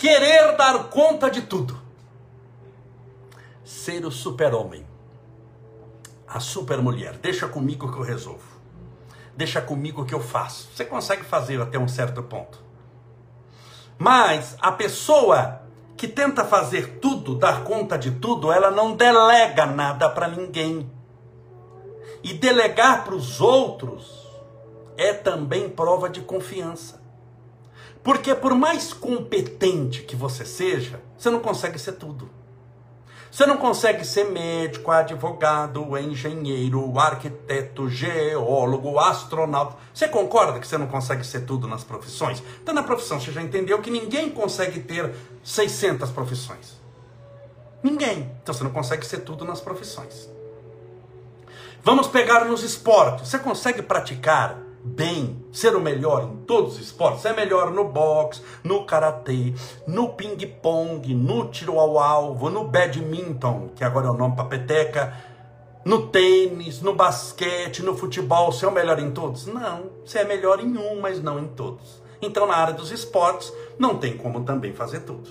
Querer 0.00 0.56
dar 0.56 0.84
conta 0.84 1.30
de 1.30 1.42
tudo. 1.42 1.78
Ser 3.62 4.06
o 4.06 4.10
super-homem, 4.10 4.84
a 6.26 6.40
super-mulher. 6.40 7.18
Deixa 7.18 7.46
comigo 7.46 7.92
que 7.92 7.98
eu 7.98 8.02
resolvo. 8.02 8.58
Deixa 9.36 9.60
comigo 9.60 10.06
que 10.06 10.14
eu 10.14 10.20
faço. 10.20 10.70
Você 10.74 10.86
consegue 10.86 11.22
fazer 11.22 11.60
até 11.60 11.78
um 11.78 11.86
certo 11.86 12.22
ponto. 12.22 12.58
Mas 13.98 14.56
a 14.58 14.72
pessoa 14.72 15.60
que 15.98 16.08
tenta 16.08 16.46
fazer 16.46 16.98
tudo, 16.98 17.34
dar 17.34 17.62
conta 17.62 17.98
de 17.98 18.10
tudo, 18.12 18.50
ela 18.50 18.70
não 18.70 18.96
delega 18.96 19.66
nada 19.66 20.08
para 20.08 20.28
ninguém. 20.28 20.90
E 22.22 22.32
delegar 22.32 23.04
para 23.04 23.14
os 23.14 23.38
outros 23.38 24.26
é 24.96 25.12
também 25.12 25.68
prova 25.68 26.08
de 26.08 26.22
confiança. 26.22 26.99
Porque 28.02 28.34
por 28.34 28.54
mais 28.54 28.92
competente 28.92 30.02
que 30.02 30.16
você 30.16 30.44
seja, 30.44 31.00
você 31.18 31.28
não 31.30 31.40
consegue 31.40 31.78
ser 31.78 31.92
tudo. 31.92 32.30
Você 33.30 33.46
não 33.46 33.58
consegue 33.58 34.04
ser 34.04 34.24
médico, 34.24 34.90
advogado, 34.90 35.96
engenheiro, 35.96 36.98
arquiteto, 36.98 37.88
geólogo, 37.88 38.98
astronauta. 38.98 39.76
Você 39.94 40.08
concorda 40.08 40.58
que 40.58 40.66
você 40.66 40.76
não 40.76 40.88
consegue 40.88 41.24
ser 41.24 41.42
tudo 41.42 41.68
nas 41.68 41.84
profissões? 41.84 42.42
Então, 42.60 42.74
na 42.74 42.82
profissão, 42.82 43.20
você 43.20 43.30
já 43.30 43.40
entendeu 43.40 43.80
que 43.80 43.90
ninguém 43.90 44.30
consegue 44.30 44.80
ter 44.80 45.14
600 45.44 46.10
profissões. 46.10 46.80
Ninguém. 47.84 48.32
Então, 48.42 48.52
você 48.52 48.64
não 48.64 48.72
consegue 48.72 49.06
ser 49.06 49.18
tudo 49.18 49.44
nas 49.44 49.60
profissões. 49.60 50.28
Vamos 51.84 52.08
pegar 52.08 52.44
nos 52.46 52.64
esportes. 52.64 53.28
Você 53.28 53.38
consegue 53.38 53.80
praticar 53.80 54.58
bem, 54.82 55.44
ser 55.52 55.76
o 55.76 55.80
melhor 55.80 56.24
em 56.24 56.36
todos 56.44 56.74
os 56.74 56.80
esportes, 56.80 57.24
é 57.24 57.32
melhor 57.32 57.70
no 57.70 57.84
boxe, 57.84 58.42
no 58.64 58.84
karatê, 58.84 59.52
no 59.86 60.10
ping-pong, 60.10 61.14
no 61.14 61.48
tiro 61.48 61.78
ao 61.78 61.98
alvo, 61.98 62.48
no 62.48 62.64
badminton, 62.64 63.70
que 63.76 63.84
agora 63.84 64.06
é 64.06 64.10
o 64.10 64.16
nome 64.16 64.34
para 64.34 64.46
peteca, 64.46 65.14
no 65.84 66.08
tênis, 66.08 66.80
no 66.80 66.94
basquete, 66.94 67.82
no 67.82 67.96
futebol, 67.96 68.52
você 68.52 68.64
é 68.64 68.68
o 68.68 68.72
melhor 68.72 68.98
em 68.98 69.10
todos? 69.10 69.46
Não, 69.46 69.90
você 70.04 70.20
é 70.20 70.24
melhor 70.24 70.60
em 70.60 70.76
um, 70.76 71.00
mas 71.00 71.22
não 71.22 71.38
em 71.38 71.48
todos. 71.48 72.02
Então, 72.22 72.46
na 72.46 72.54
área 72.54 72.74
dos 72.74 72.90
esportes, 72.90 73.52
não 73.78 73.96
tem 73.96 74.16
como 74.16 74.44
também 74.44 74.74
fazer 74.74 75.00
tudo. 75.00 75.28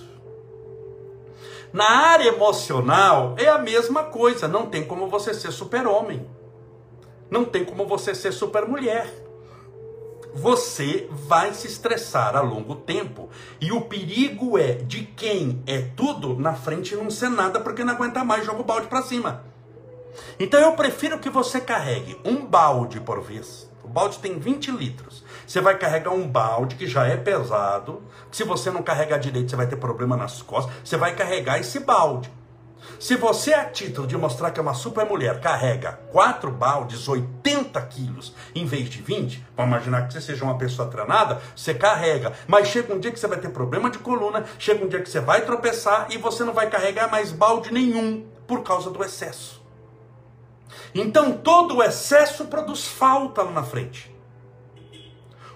Na 1.72 1.88
área 1.88 2.28
emocional, 2.28 3.36
é 3.38 3.48
a 3.48 3.58
mesma 3.58 4.04
coisa, 4.04 4.48
não 4.48 4.66
tem 4.66 4.84
como 4.84 5.08
você 5.08 5.32
ser 5.32 5.52
super-homem. 5.52 6.26
Não 7.30 7.44
tem 7.44 7.64
como 7.64 7.86
você 7.86 8.12
ser 8.12 8.32
super-mulher 8.32 9.29
você 10.34 11.08
vai 11.10 11.52
se 11.54 11.66
estressar 11.66 12.36
a 12.36 12.40
longo 12.40 12.74
tempo. 12.74 13.28
E 13.60 13.72
o 13.72 13.82
perigo 13.82 14.58
é 14.58 14.72
de 14.72 15.02
quem 15.02 15.62
é 15.66 15.82
tudo 15.96 16.38
na 16.38 16.54
frente 16.54 16.94
não 16.94 17.10
ser 17.10 17.28
nada 17.28 17.60
porque 17.60 17.84
não 17.84 17.94
aguenta 17.94 18.24
mais, 18.24 18.44
joga 18.44 18.60
o 18.60 18.64
balde 18.64 18.88
para 18.88 19.02
cima. 19.02 19.44
Então 20.38 20.60
eu 20.60 20.72
prefiro 20.72 21.18
que 21.18 21.30
você 21.30 21.60
carregue 21.60 22.18
um 22.24 22.44
balde 22.44 23.00
por 23.00 23.20
vez. 23.20 23.70
O 23.82 23.88
balde 23.88 24.18
tem 24.18 24.38
20 24.38 24.70
litros. 24.72 25.24
Você 25.46 25.60
vai 25.60 25.76
carregar 25.76 26.12
um 26.12 26.26
balde 26.26 26.76
que 26.76 26.86
já 26.86 27.06
é 27.06 27.16
pesado. 27.16 28.02
Se 28.30 28.44
você 28.44 28.70
não 28.70 28.82
carregar 28.82 29.18
direito, 29.18 29.50
você 29.50 29.56
vai 29.56 29.66
ter 29.66 29.76
problema 29.76 30.16
nas 30.16 30.42
costas. 30.42 30.72
Você 30.84 30.96
vai 30.96 31.14
carregar 31.14 31.58
esse 31.58 31.80
balde. 31.80 32.30
Se 32.98 33.16
você, 33.16 33.54
a 33.54 33.64
título 33.64 34.06
de 34.06 34.16
mostrar 34.16 34.50
que 34.50 34.60
é 34.60 34.62
uma 34.62 34.74
super 34.74 35.06
mulher, 35.06 35.40
carrega 35.40 36.00
quatro 36.10 36.50
baldes, 36.50 37.08
80 37.08 37.80
quilos, 37.82 38.34
em 38.54 38.66
vez 38.66 38.88
de 38.88 39.00
20, 39.00 39.44
vamos 39.56 39.72
imaginar 39.72 40.06
que 40.06 40.12
você 40.12 40.20
seja 40.20 40.44
uma 40.44 40.58
pessoa 40.58 40.88
treinada, 40.88 41.40
você 41.54 41.72
carrega. 41.72 42.32
Mas 42.46 42.68
chega 42.68 42.94
um 42.94 42.98
dia 42.98 43.10
que 43.10 43.18
você 43.18 43.26
vai 43.26 43.38
ter 43.38 43.50
problema 43.50 43.90
de 43.90 43.98
coluna, 43.98 44.44
chega 44.58 44.84
um 44.84 44.88
dia 44.88 45.00
que 45.00 45.08
você 45.08 45.20
vai 45.20 45.44
tropeçar 45.44 46.08
e 46.10 46.18
você 46.18 46.44
não 46.44 46.52
vai 46.52 46.68
carregar 46.68 47.10
mais 47.10 47.32
balde 47.32 47.72
nenhum 47.72 48.26
por 48.46 48.62
causa 48.62 48.90
do 48.90 49.02
excesso. 49.02 49.60
Então 50.94 51.32
todo 51.32 51.76
o 51.76 51.82
excesso 51.82 52.46
produz 52.46 52.86
falta 52.86 53.42
lá 53.42 53.52
na 53.52 53.62
frente. 53.62 54.14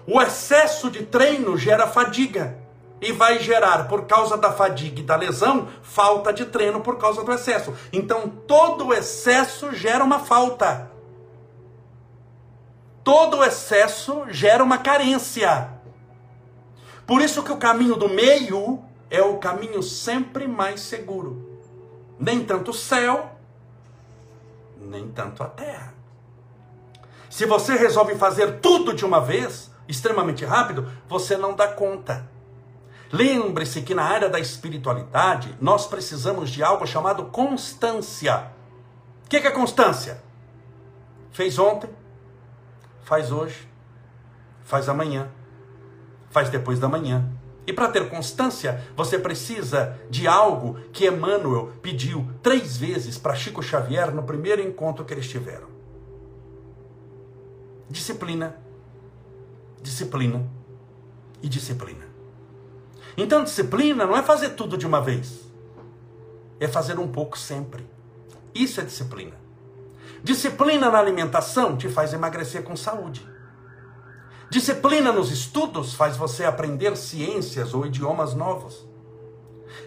O 0.07 0.21
excesso 0.21 0.89
de 0.89 1.03
treino 1.03 1.57
gera 1.57 1.87
fadiga 1.87 2.64
e 3.01 3.11
vai 3.11 3.39
gerar, 3.39 3.87
por 3.87 4.05
causa 4.05 4.37
da 4.37 4.51
fadiga 4.51 4.99
e 4.99 5.03
da 5.03 5.15
lesão, 5.15 5.67
falta 5.81 6.31
de 6.31 6.45
treino 6.45 6.81
por 6.81 6.97
causa 6.97 7.23
do 7.23 7.31
excesso. 7.31 7.73
Então, 7.91 8.29
todo 8.29 8.93
excesso 8.93 9.73
gera 9.73 10.03
uma 10.03 10.19
falta. 10.19 10.91
Todo 13.03 13.43
excesso 13.43 14.23
gera 14.29 14.63
uma 14.63 14.77
carência. 14.77 15.69
Por 17.05 17.21
isso 17.21 17.43
que 17.43 17.51
o 17.51 17.57
caminho 17.57 17.95
do 17.95 18.09
meio 18.09 18.83
é 19.09 19.21
o 19.21 19.37
caminho 19.37 19.83
sempre 19.83 20.47
mais 20.47 20.81
seguro. 20.81 21.59
Nem 22.17 22.43
tanto 22.43 22.71
o 22.71 22.73
céu, 22.73 23.31
nem 24.79 25.09
tanto 25.09 25.43
a 25.43 25.47
terra. 25.47 25.93
Se 27.29 27.45
você 27.45 27.75
resolve 27.75 28.15
fazer 28.15 28.59
tudo 28.59 28.93
de 28.93 29.05
uma 29.05 29.19
vez, 29.19 29.69
extremamente 29.87 30.45
rápido, 30.45 30.89
você 31.07 31.37
não 31.37 31.53
dá 31.53 31.67
conta. 31.67 32.34
Lembre-se 33.15 33.81
que 33.81 33.95
na 33.95 34.03
área 34.03 34.27
da 34.27 34.41
espiritualidade 34.41 35.55
nós 35.61 35.87
precisamos 35.87 36.49
de 36.49 36.61
algo 36.61 36.85
chamado 36.85 37.27
constância. 37.27 38.51
O 39.25 39.29
que 39.29 39.37
é 39.37 39.51
constância? 39.51 40.21
Fez 41.31 41.57
ontem, 41.57 41.89
faz 43.03 43.31
hoje, 43.31 43.69
faz 44.65 44.89
amanhã, 44.89 45.29
faz 46.29 46.49
depois 46.49 46.77
da 46.77 46.89
manhã. 46.89 47.25
E 47.65 47.71
para 47.71 47.87
ter 47.87 48.09
constância, 48.09 48.83
você 48.97 49.17
precisa 49.17 49.97
de 50.09 50.27
algo 50.27 50.77
que 50.91 51.07
Emmanuel 51.07 51.71
pediu 51.81 52.29
três 52.43 52.75
vezes 52.75 53.17
para 53.17 53.33
Chico 53.33 53.63
Xavier 53.63 54.13
no 54.13 54.23
primeiro 54.23 54.61
encontro 54.61 55.05
que 55.05 55.13
eles 55.13 55.29
tiveram: 55.29 55.67
disciplina, 57.89 58.57
disciplina 59.81 60.45
e 61.41 61.47
disciplina. 61.47 62.04
Então, 63.17 63.43
disciplina 63.43 64.05
não 64.05 64.15
é 64.15 64.21
fazer 64.21 64.49
tudo 64.51 64.77
de 64.77 64.85
uma 64.85 65.01
vez, 65.01 65.41
é 66.59 66.67
fazer 66.67 66.99
um 66.99 67.07
pouco 67.07 67.37
sempre. 67.37 67.85
Isso 68.53 68.79
é 68.79 68.83
disciplina. 68.83 69.33
Disciplina 70.23 70.89
na 70.89 70.99
alimentação 70.99 71.77
te 71.77 71.87
faz 71.87 72.13
emagrecer 72.13 72.63
com 72.63 72.75
saúde. 72.75 73.25
Disciplina 74.49 75.11
nos 75.11 75.31
estudos 75.31 75.93
faz 75.93 76.17
você 76.17 76.45
aprender 76.45 76.95
ciências 76.95 77.73
ou 77.73 77.85
idiomas 77.85 78.33
novos. 78.33 78.84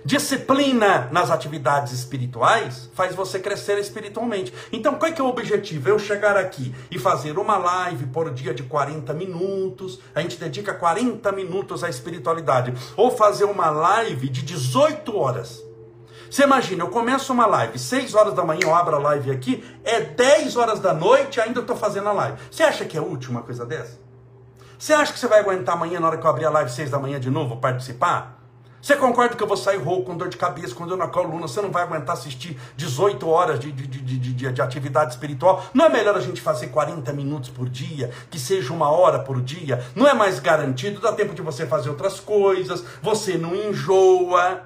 Disciplina 0.05 1.09
nas 1.13 1.31
atividades 1.31 1.93
espirituais 1.93 2.91
faz 2.95 3.15
você 3.15 3.39
crescer 3.39 3.79
espiritualmente. 3.79 4.53
Então, 4.73 4.95
qual 4.95 5.11
é, 5.11 5.15
que 5.15 5.21
é 5.21 5.25
o 5.25 5.29
objetivo? 5.29 5.89
Eu 5.89 5.99
chegar 5.99 6.37
aqui 6.37 6.75
e 6.91 6.99
fazer 6.99 7.39
uma 7.39 7.57
live 7.57 8.07
por 8.07 8.33
dia 8.33 8.55
de 8.55 8.63
40 8.63 9.13
minutos, 9.13 10.01
a 10.15 10.21
gente 10.21 10.37
dedica 10.39 10.73
40 10.73 11.31
minutos 11.33 11.85
à 11.85 11.89
espiritualidade, 11.89 12.73
ou 12.97 13.11
fazer 13.11 13.45
uma 13.45 13.71
live 13.71 14.29
de 14.29 14.43
18 14.43 15.17
horas. 15.17 15.63
Você 16.31 16.43
imagina, 16.43 16.85
eu 16.85 16.89
começo 16.89 17.33
uma 17.33 17.47
live, 17.47 17.79
6 17.79 18.15
horas 18.15 18.35
da 18.35 18.45
manhã 18.45 18.61
eu 18.65 18.75
abro 18.75 18.97
a 18.97 18.99
live 18.99 19.31
aqui, 19.31 19.65
é 19.83 20.01
10 20.01 20.57
horas 20.57 20.79
da 20.79 20.93
noite 20.93 21.41
ainda 21.41 21.61
estou 21.61 21.75
fazendo 21.75 22.09
a 22.09 22.13
live. 22.13 22.39
Você 22.51 22.63
acha 22.63 22.85
que 22.85 22.99
é 22.99 23.01
útil 23.01 23.31
uma 23.31 23.43
coisa 23.43 23.65
dessa? 23.65 23.99
Você 24.79 24.93
acha 24.93 25.13
que 25.13 25.19
você 25.19 25.27
vai 25.27 25.41
aguentar 25.41 25.75
amanhã, 25.75 25.99
na 25.99 26.07
hora 26.07 26.19
que 26.19 26.25
eu 26.25 26.31
abrir 26.31 26.45
a 26.45 26.51
live 26.51 26.71
6 26.71 26.91
da 26.91 26.99
manhã 26.99 27.19
de 27.19 27.31
novo, 27.31 27.57
participar? 27.57 28.38
Você 28.81 28.95
concorda 28.95 29.35
que 29.35 29.43
eu 29.43 29.47
vou 29.47 29.57
sair 29.57 29.77
rouco, 29.77 30.07
com 30.07 30.17
dor 30.17 30.29
de 30.29 30.37
cabeça, 30.37 30.75
com 30.75 30.87
dor 30.87 30.97
na 30.97 31.09
coluna? 31.09 31.49
Você 31.49 31.61
não 31.61 31.71
vai 31.71 31.83
aguentar 31.83 32.15
assistir 32.15 32.59
18 32.77 33.29
horas 33.29 33.59
de, 33.59 33.73
de, 33.73 33.87
de, 33.87 34.19
de, 34.19 34.53
de 34.53 34.63
atividade 34.63 35.13
espiritual? 35.13 35.65
Não 35.75 35.87
é 35.87 35.89
melhor 35.89 36.17
a 36.17 36.21
gente 36.21 36.41
fazer 36.41 36.69
40 36.69 37.13
minutos 37.13 37.51
por 37.51 37.69
dia, 37.69 38.11
que 38.31 38.39
seja 38.39 38.73
uma 38.73 38.89
hora 38.89 39.19
por 39.19 39.41
dia? 39.43 39.85
Não 39.97 40.07
é 40.07 40.15
mais 40.15 40.39
garantido? 40.39 41.01
Dá 41.01 41.13
tempo 41.13 41.35
de 41.35 41.43
você 41.43 41.67
fazer 41.67 41.91
outras 41.91 42.21
coisas, 42.21 42.85
você 43.03 43.37
não 43.37 43.55
enjoa, 43.55 44.63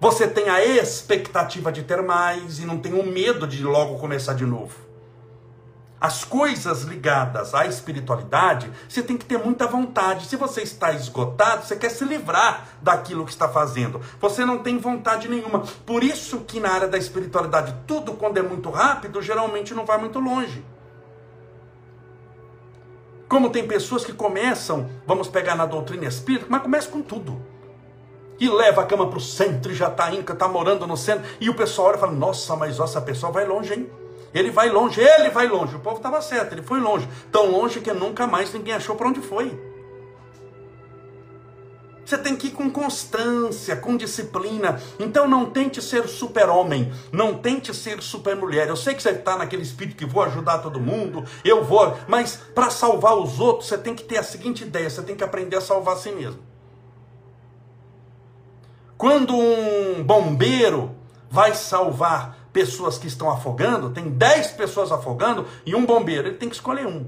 você 0.00 0.28
tem 0.28 0.48
a 0.48 0.64
expectativa 0.64 1.72
de 1.72 1.82
ter 1.82 2.00
mais 2.00 2.60
e 2.60 2.64
não 2.64 2.78
tem 2.78 2.94
o 2.94 3.04
medo 3.04 3.46
de 3.46 3.64
logo 3.64 3.98
começar 3.98 4.34
de 4.34 4.46
novo. 4.46 4.87
As 6.00 6.22
coisas 6.22 6.82
ligadas 6.82 7.54
à 7.54 7.66
espiritualidade, 7.66 8.70
você 8.88 9.02
tem 9.02 9.16
que 9.16 9.24
ter 9.24 9.36
muita 9.36 9.66
vontade. 9.66 10.26
Se 10.26 10.36
você 10.36 10.62
está 10.62 10.92
esgotado, 10.92 11.66
você 11.66 11.74
quer 11.74 11.90
se 11.90 12.04
livrar 12.04 12.68
daquilo 12.80 13.24
que 13.24 13.32
está 13.32 13.48
fazendo. 13.48 14.00
Você 14.20 14.44
não 14.44 14.58
tem 14.58 14.78
vontade 14.78 15.28
nenhuma. 15.28 15.64
Por 15.84 16.04
isso 16.04 16.40
que 16.40 16.60
na 16.60 16.70
área 16.70 16.86
da 16.86 16.96
espiritualidade, 16.96 17.74
tudo 17.84 18.12
quando 18.12 18.38
é 18.38 18.42
muito 18.42 18.70
rápido, 18.70 19.20
geralmente 19.20 19.74
não 19.74 19.84
vai 19.84 19.98
muito 19.98 20.20
longe. 20.20 20.64
Como 23.28 23.50
tem 23.50 23.66
pessoas 23.66 24.04
que 24.04 24.12
começam, 24.12 24.88
vamos 25.04 25.26
pegar 25.26 25.56
na 25.56 25.66
doutrina 25.66 26.04
espírita, 26.06 26.46
mas 26.48 26.62
começa 26.62 26.88
com 26.88 27.02
tudo. 27.02 27.42
E 28.38 28.48
leva 28.48 28.82
a 28.82 28.86
cama 28.86 29.08
para 29.08 29.18
o 29.18 29.20
centro 29.20 29.72
e 29.72 29.74
já 29.74 29.88
está 29.88 30.12
indo, 30.12 30.32
está 30.32 30.46
morando 30.46 30.86
no 30.86 30.96
centro. 30.96 31.28
E 31.40 31.50
o 31.50 31.54
pessoal 31.54 31.88
olha 31.88 31.96
e 31.96 32.00
fala: 32.00 32.12
Nossa, 32.12 32.54
mas 32.54 32.78
essa 32.78 33.00
pessoa 33.00 33.32
vai 33.32 33.44
longe, 33.44 33.74
hein? 33.74 33.90
Ele 34.32 34.50
vai 34.50 34.68
longe, 34.68 35.00
ele 35.00 35.30
vai 35.30 35.48
longe. 35.48 35.76
O 35.76 35.80
povo 35.80 35.96
estava 35.96 36.20
certo, 36.20 36.52
ele 36.52 36.62
foi 36.62 36.80
longe. 36.80 37.08
Tão 37.32 37.50
longe 37.50 37.80
que 37.80 37.92
nunca 37.92 38.26
mais 38.26 38.52
ninguém 38.52 38.74
achou 38.74 38.94
para 38.94 39.08
onde 39.08 39.20
foi. 39.20 39.68
Você 42.08 42.16
tem 42.16 42.34
que 42.34 42.46
ir 42.46 42.52
com 42.52 42.70
constância, 42.70 43.76
com 43.76 43.94
disciplina. 43.94 44.80
Então 44.98 45.28
não 45.28 45.50
tente 45.50 45.82
ser 45.82 46.08
super-homem, 46.08 46.90
não 47.12 47.34
tente 47.34 47.74
ser 47.74 48.00
super-mulher. 48.00 48.66
Eu 48.66 48.76
sei 48.76 48.94
que 48.94 49.02
você 49.02 49.10
está 49.10 49.36
naquele 49.36 49.62
espírito 49.62 49.98
que 49.98 50.06
vou 50.06 50.22
ajudar 50.22 50.60
todo 50.60 50.80
mundo, 50.80 51.22
eu 51.44 51.62
vou, 51.62 51.94
mas 52.08 52.40
para 52.54 52.70
salvar 52.70 53.14
os 53.14 53.38
outros, 53.38 53.68
você 53.68 53.76
tem 53.76 53.94
que 53.94 54.04
ter 54.04 54.16
a 54.16 54.22
seguinte 54.22 54.62
ideia: 54.64 54.88
você 54.88 55.02
tem 55.02 55.14
que 55.14 55.22
aprender 55.22 55.56
a 55.56 55.60
salvar 55.60 55.96
a 55.96 55.98
si 55.98 56.10
mesmo. 56.10 56.40
Quando 58.96 59.36
um 59.36 60.02
bombeiro 60.02 60.96
vai 61.30 61.54
salvar 61.54 62.37
pessoas 62.58 62.98
que 62.98 63.06
estão 63.06 63.30
afogando, 63.30 63.90
tem 63.90 64.08
10 64.08 64.48
pessoas 64.52 64.90
afogando 64.90 65.46
e 65.64 65.76
um 65.76 65.86
bombeiro, 65.86 66.26
ele 66.26 66.38
tem 66.38 66.48
que 66.48 66.56
escolher 66.56 66.88
um. 66.88 67.06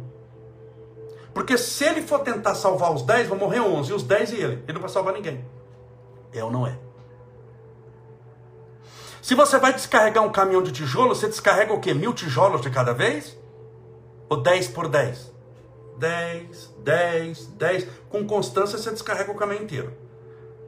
Porque 1.34 1.58
se 1.58 1.84
ele 1.84 2.02
for 2.02 2.20
tentar 2.20 2.54
salvar 2.54 2.92
os 2.94 3.02
10, 3.02 3.26
vão 3.26 3.36
morrer 3.36 3.58
11. 3.58 3.90
E 3.90 3.94
os 3.94 4.04
10 4.04 4.32
e 4.32 4.36
ele. 4.36 4.62
Ele 4.62 4.72
não 4.74 4.80
vai 4.80 4.88
salvar 4.88 5.12
ninguém. 5.12 5.44
É 6.32 6.44
ou 6.44 6.52
não 6.52 6.64
é? 6.68 6.78
Se 9.20 9.34
você 9.34 9.58
vai 9.58 9.72
descarregar 9.72 10.22
um 10.22 10.30
caminhão 10.30 10.62
de 10.62 10.70
tijolo, 10.70 11.16
você 11.16 11.26
descarrega 11.26 11.72
o 11.72 11.80
quê? 11.80 11.92
Mil 11.92 12.14
tijolos 12.14 12.60
de 12.60 12.70
cada 12.70 12.92
vez? 12.92 13.36
Ou 14.28 14.40
10 14.40 14.68
por 14.68 14.86
10? 14.86 15.32
10, 15.98 16.74
10, 16.78 17.46
10. 17.46 17.88
Com 18.08 18.24
constância 18.24 18.78
você 18.78 18.92
descarrega 18.92 19.32
o 19.32 19.36
caminhão 19.36 19.64
inteiro. 19.64 19.96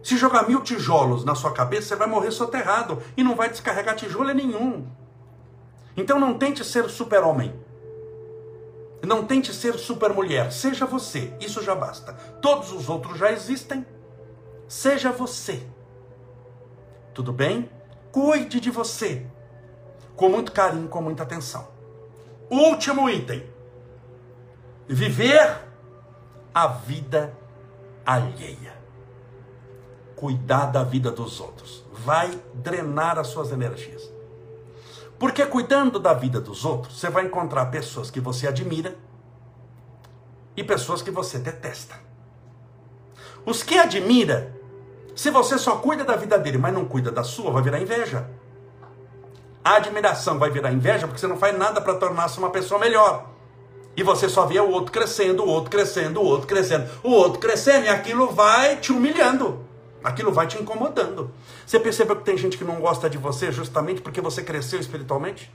Se 0.03 0.17
jogar 0.17 0.49
mil 0.49 0.61
tijolos 0.63 1.25
na 1.25 1.35
sua 1.35 1.53
cabeça, 1.53 1.89
você 1.89 1.97
vai 1.97 2.09
morrer 2.09 2.33
soterrado 2.33 3.01
e 3.17 3.23
não 3.23 3.37
vai 3.37 3.49
descarregar 3.49 3.95
tijolo 3.95 4.33
nenhum. 4.33 4.87
Então 5.97 6.19
não 6.19 6.37
tente 6.37 6.65
ser 6.65 6.89
super-homem. 6.89 7.55
Não 9.03 9.25
tente 9.25 9.53
ser 9.53 9.75
supermulher, 9.79 10.53
seja 10.53 10.87
você, 10.87 11.33
isso 11.41 11.63
já 11.63 11.75
basta. 11.75 12.13
Todos 12.41 12.73
os 12.73 12.89
outros 12.89 13.19
já 13.19 13.33
existem. 13.33 13.85
Seja 14.69 15.11
você. 15.11 15.67
Tudo 17.13 17.33
bem? 17.33 17.69
Cuide 18.11 18.61
de 18.61 18.71
você. 18.71 19.27
Com 20.17 20.29
muito 20.29 20.53
carinho, 20.53 20.89
com 20.89 21.03
muita 21.03 21.25
atenção. 21.25 21.69
Último 22.49 23.09
item. 23.09 23.45
Viver 24.87 25.63
a 26.55 26.67
vida 26.67 27.37
alheia. 28.05 28.82
Cuidar 30.23 30.67
da 30.67 30.85
vida 30.85 31.11
dos 31.11 31.41
outros. 31.41 31.83
Vai 31.93 32.31
drenar 32.55 33.19
as 33.19 33.27
suas 33.27 33.51
energias. 33.51 34.09
Porque 35.19 35.45
cuidando 35.45 35.99
da 35.99 36.15
vida 36.15 36.41
dos 36.41 36.65
outros, 36.65 37.01
você 37.01 37.11
vai 37.11 37.25
encontrar 37.25 37.67
pessoas 37.73 38.09
que 38.09 38.21
você 38.21 38.47
admira 38.47 38.97
e 40.57 40.63
pessoas 40.63 41.03
que 41.03 41.11
você 41.11 41.41
detesta. 41.41 41.97
Os 43.45 43.65
que 43.65 43.77
admira, 43.77 44.55
se 45.13 45.29
você 45.29 45.59
só 45.59 45.79
cuida 45.79 46.05
da 46.05 46.15
vida 46.15 46.39
dele, 46.39 46.57
mas 46.57 46.73
não 46.73 46.85
cuida 46.85 47.11
da 47.11 47.25
sua, 47.25 47.51
vai 47.51 47.61
virar 47.65 47.81
inveja. 47.81 48.31
A 49.65 49.75
admiração 49.75 50.39
vai 50.39 50.51
virar 50.51 50.71
inveja 50.71 51.09
porque 51.09 51.19
você 51.19 51.27
não 51.27 51.37
faz 51.37 51.59
nada 51.59 51.81
para 51.81 51.97
tornar-se 51.97 52.39
uma 52.39 52.51
pessoa 52.51 52.79
melhor. 52.79 53.29
E 53.97 54.05
você 54.05 54.29
só 54.29 54.47
vê 54.47 54.61
o 54.61 54.71
outro 54.71 54.93
crescendo, 54.93 55.43
o 55.43 55.49
outro 55.49 55.69
crescendo, 55.69 56.21
o 56.21 56.25
outro 56.25 56.47
crescendo, 56.47 56.89
o 57.03 57.11
outro 57.11 57.41
crescendo, 57.41 57.87
e 57.87 57.89
aquilo 57.89 58.31
vai 58.31 58.77
te 58.77 58.93
humilhando. 58.93 59.72
Aquilo 60.03 60.33
vai 60.33 60.47
te 60.47 60.61
incomodando. 60.61 61.31
Você 61.67 61.79
percebeu 61.79 62.17
que 62.17 62.25
tem 62.25 62.37
gente 62.37 62.59
que 62.59 62.65
não 62.65 62.81
gosta 62.81 63.09
de 63.09 63.19
você 63.19 63.53
justamente 63.53 64.01
porque 64.01 64.21
você 64.21 64.43
cresceu 64.43 64.81
espiritualmente? 64.81 65.53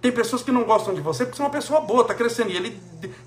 Tem 0.00 0.12
pessoas 0.12 0.42
que 0.42 0.52
não 0.52 0.64
gostam 0.64 0.94
de 0.94 1.00
você 1.00 1.24
porque 1.24 1.36
você 1.36 1.42
é 1.42 1.46
uma 1.46 1.50
pessoa 1.50 1.80
boa, 1.80 2.02
está 2.02 2.14
crescendo. 2.14 2.50
E 2.50 2.56
ele, 2.56 2.82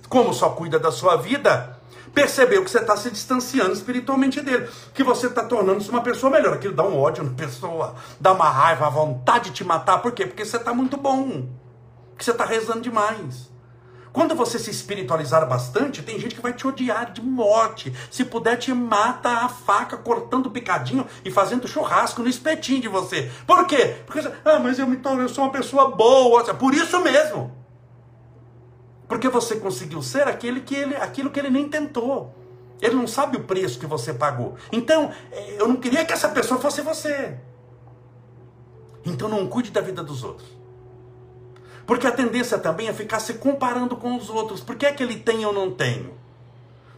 como 0.08 0.32
só 0.32 0.52
cuida 0.52 0.78
da 0.78 0.92
sua 0.92 1.16
vida, 1.16 1.76
percebeu 2.14 2.64
que 2.64 2.70
você 2.70 2.78
está 2.78 2.96
se 2.96 3.10
distanciando 3.10 3.74
espiritualmente 3.74 4.42
dele. 4.42 4.70
Que 4.94 5.04
você 5.04 5.26
está 5.26 5.44
tornando-se 5.44 5.90
uma 5.90 6.02
pessoa 6.02 6.32
melhor. 6.32 6.54
Aquilo 6.54 6.76
dá 6.76 6.84
um 6.84 7.00
ódio 7.00 7.24
na 7.24 7.32
pessoa, 7.32 7.96
dá 8.20 8.32
uma 8.32 8.48
raiva, 8.48 8.86
a 8.86 8.90
vontade 8.90 9.50
de 9.50 9.56
te 9.56 9.64
matar. 9.64 10.04
Por 10.04 10.12
quê? 10.12 10.28
Porque 10.28 10.46
você 10.46 10.58
está 10.58 10.72
muito 10.72 10.98
bom. 10.98 11.48
Porque 12.12 12.24
você 12.24 12.32
está 12.32 12.46
rezando 12.46 12.82
demais. 12.82 13.50
Quando 14.12 14.36
você 14.36 14.58
se 14.58 14.70
espiritualizar 14.72 15.48
bastante, 15.48 16.02
tem 16.02 16.20
gente 16.20 16.36
que 16.36 16.42
vai 16.42 16.54
te 16.54 16.66
odiar 16.66 17.12
de 17.12 17.22
morte. 17.22 17.94
Se 18.10 18.26
puder, 18.26 18.58
te 18.58 18.74
mata 18.74 19.30
a 19.30 19.50
faca, 19.50 19.98
cortando 19.98 20.50
picadinho 20.50 21.06
e 21.24 21.32
fazendo 21.32 21.68
churrasco 21.68 22.22
no 22.22 22.30
espetinho 22.30 22.82
de 22.82 22.88
você. 22.88 23.32
Por 23.46 23.68
quê? 23.68 23.98
Porque 24.06 24.22
você, 24.22 24.32
ah, 24.44 24.60
mas 24.60 24.80
eu, 24.80 24.88
torno, 25.02 25.22
eu 25.22 25.30
sou 25.30 25.44
uma 25.44 25.52
pessoa 25.52 25.92
boa. 25.92 26.44
Por 26.54 26.74
isso 26.74 27.00
mesmo. 27.02 27.56
Porque 29.08 29.30
você 29.30 29.56
conseguiu 29.56 30.02
ser 30.02 30.28
aquele 30.28 30.62
que 30.62 30.76
ele, 30.76 30.96
aquilo 30.96 31.30
que 31.30 31.40
ele 31.40 31.50
nem 31.50 31.70
tentou. 31.70 32.36
Ele 32.82 32.96
não 32.96 33.08
sabe 33.08 33.38
o 33.38 33.44
preço 33.44 33.80
que 33.80 33.86
você 33.86 34.14
pagou. 34.14 34.56
Então, 34.72 35.12
eh, 35.32 35.56
eu 35.60 35.68
não 35.68 35.78
queria 35.78 36.06
que 36.06 36.14
essa 36.14 36.30
pessoa 36.30 36.60
fosse 36.60 36.82
você. 36.82 37.38
Então 39.06 39.30
não 39.30 39.48
cuide 39.48 39.72
da 39.72 39.82
vida 39.82 40.04
dos 40.04 40.24
outros. 40.24 40.57
Porque 41.88 42.06
a 42.06 42.12
tendência 42.12 42.60
também 42.60 42.90
é 42.90 42.94
ficar 42.94 43.20
se 43.20 43.36
comparando 43.36 43.96
com 43.96 44.16
os 44.18 44.30
outros. 44.30 44.60
Por 44.60 44.76
que 44.76 44.86
é 44.86 44.92
que 44.92 45.02
ele 45.02 45.16
tem 45.16 45.46
ou 45.46 45.54
não 45.54 45.72
tenho? 45.72 46.18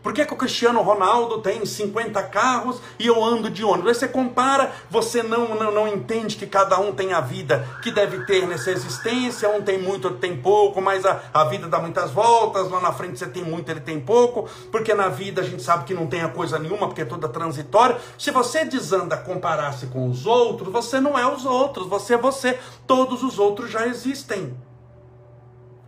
Por 0.02 0.14
que, 0.14 0.22
é 0.22 0.26
que 0.26 0.34
o 0.34 0.38
Cristiano 0.38 0.82
Ronaldo 0.82 1.42
tem 1.42 1.66
50 1.66 2.24
carros 2.24 2.82
e 2.98 3.06
eu 3.06 3.22
ando 3.22 3.50
de 3.50 3.66
ônibus? 3.66 3.90
Aí 3.90 3.96
você 3.96 4.08
compara, 4.08 4.72
você 4.90 5.22
não, 5.22 5.56
não, 5.56 5.72
não 5.72 5.88
entende 5.88 6.38
que 6.38 6.48
cada 6.48 6.80
um 6.80 6.94
tem 6.94 7.12
a 7.12 7.20
vida 7.20 7.68
que 7.84 7.92
deve 7.92 8.26
ter 8.26 8.48
nessa 8.48 8.72
existência, 8.72 9.50
um 9.50 9.62
tem 9.62 9.78
muito, 9.78 10.06
outro 10.06 10.20
tem 10.20 10.38
pouco, 10.38 10.82
mas 10.82 11.06
a, 11.06 11.22
a 11.34 11.44
vida 11.44 11.68
dá 11.68 11.80
muitas 11.80 12.12
voltas, 12.12 12.72
lá 12.72 12.80
na 12.80 12.94
frente 12.94 13.20
você 13.20 13.28
tem 13.28 13.44
muito, 13.44 13.70
ele 13.70 13.82
tem 13.82 14.00
pouco, 14.00 14.50
porque 14.72 14.94
na 14.94 15.10
vida 15.10 15.42
a 15.42 15.46
gente 15.46 15.62
sabe 15.62 15.84
que 15.84 15.94
não 15.94 16.08
tem 16.08 16.22
a 16.22 16.30
coisa 16.30 16.58
nenhuma, 16.58 16.88
porque 16.88 17.02
é 17.02 17.06
toda 17.06 17.28
transitória. 17.28 17.98
Se 18.18 18.32
você 18.32 18.64
desanda 18.64 19.18
comparar-se 19.18 19.88
com 19.88 20.10
os 20.10 20.26
outros, 20.26 20.72
você 20.72 21.02
não 21.02 21.20
é 21.20 21.28
os 21.28 21.46
outros, 21.46 21.88
você 21.88 22.14
é 22.14 22.18
você. 22.18 22.58
Todos 22.88 23.22
os 23.22 23.38
outros 23.38 23.70
já 23.70 23.86
existem. 23.86 24.56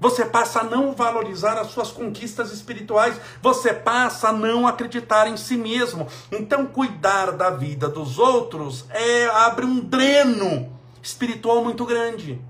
Você 0.02 0.26
passa 0.26 0.62
a 0.62 0.64
não 0.64 0.94
valorizar 0.94 1.60
as 1.60 1.68
suas 1.68 1.92
conquistas 1.92 2.52
espirituais. 2.52 3.16
Você 3.40 3.72
passa 3.72 4.30
a 4.30 4.34
não 4.34 4.66
acreditar 4.66 5.28
em 5.28 5.38
si 5.38 5.56
mesmo. 5.56 6.08
Então, 6.32 6.66
cuidar 6.66 7.32
da 7.34 7.52
vida 7.52 7.88
dos 7.88 8.18
outros 8.18 8.84
é 8.90 9.28
abre 9.28 9.64
um 9.64 9.80
dreno 9.80 10.76
espiritual 11.04 11.64
muito 11.64 11.86
grande. 11.86 12.42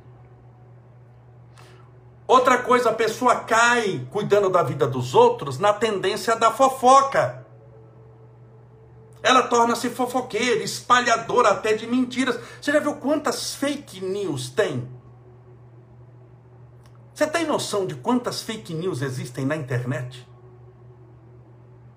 Outra 2.26 2.58
coisa, 2.60 2.90
a 2.90 2.94
pessoa 2.94 3.36
cai 3.36 4.08
cuidando 4.10 4.50
da 4.50 4.64
vida 4.64 4.88
dos 4.88 5.14
outros 5.14 5.60
na 5.60 5.74
tendência 5.74 6.38
da 6.38 6.52
fofoca. 6.52 7.46
Ela 9.22 9.42
torna-se 9.42 9.90
fofoqueira, 9.90 10.64
espalhadora 10.64 11.50
até 11.50 11.74
de 11.74 11.86
mentiras. 11.86 12.40
Você 12.62 12.72
já 12.72 12.80
viu 12.80 12.96
quantas 12.96 13.54
fake 13.56 14.00
news 14.00 14.50
tem? 14.50 15.01
Você 17.22 17.28
tem 17.28 17.46
noção 17.46 17.86
de 17.86 17.94
quantas 17.94 18.42
fake 18.42 18.74
news 18.74 19.04
existem 19.04 19.46
na 19.46 19.56
internet? 19.56 20.28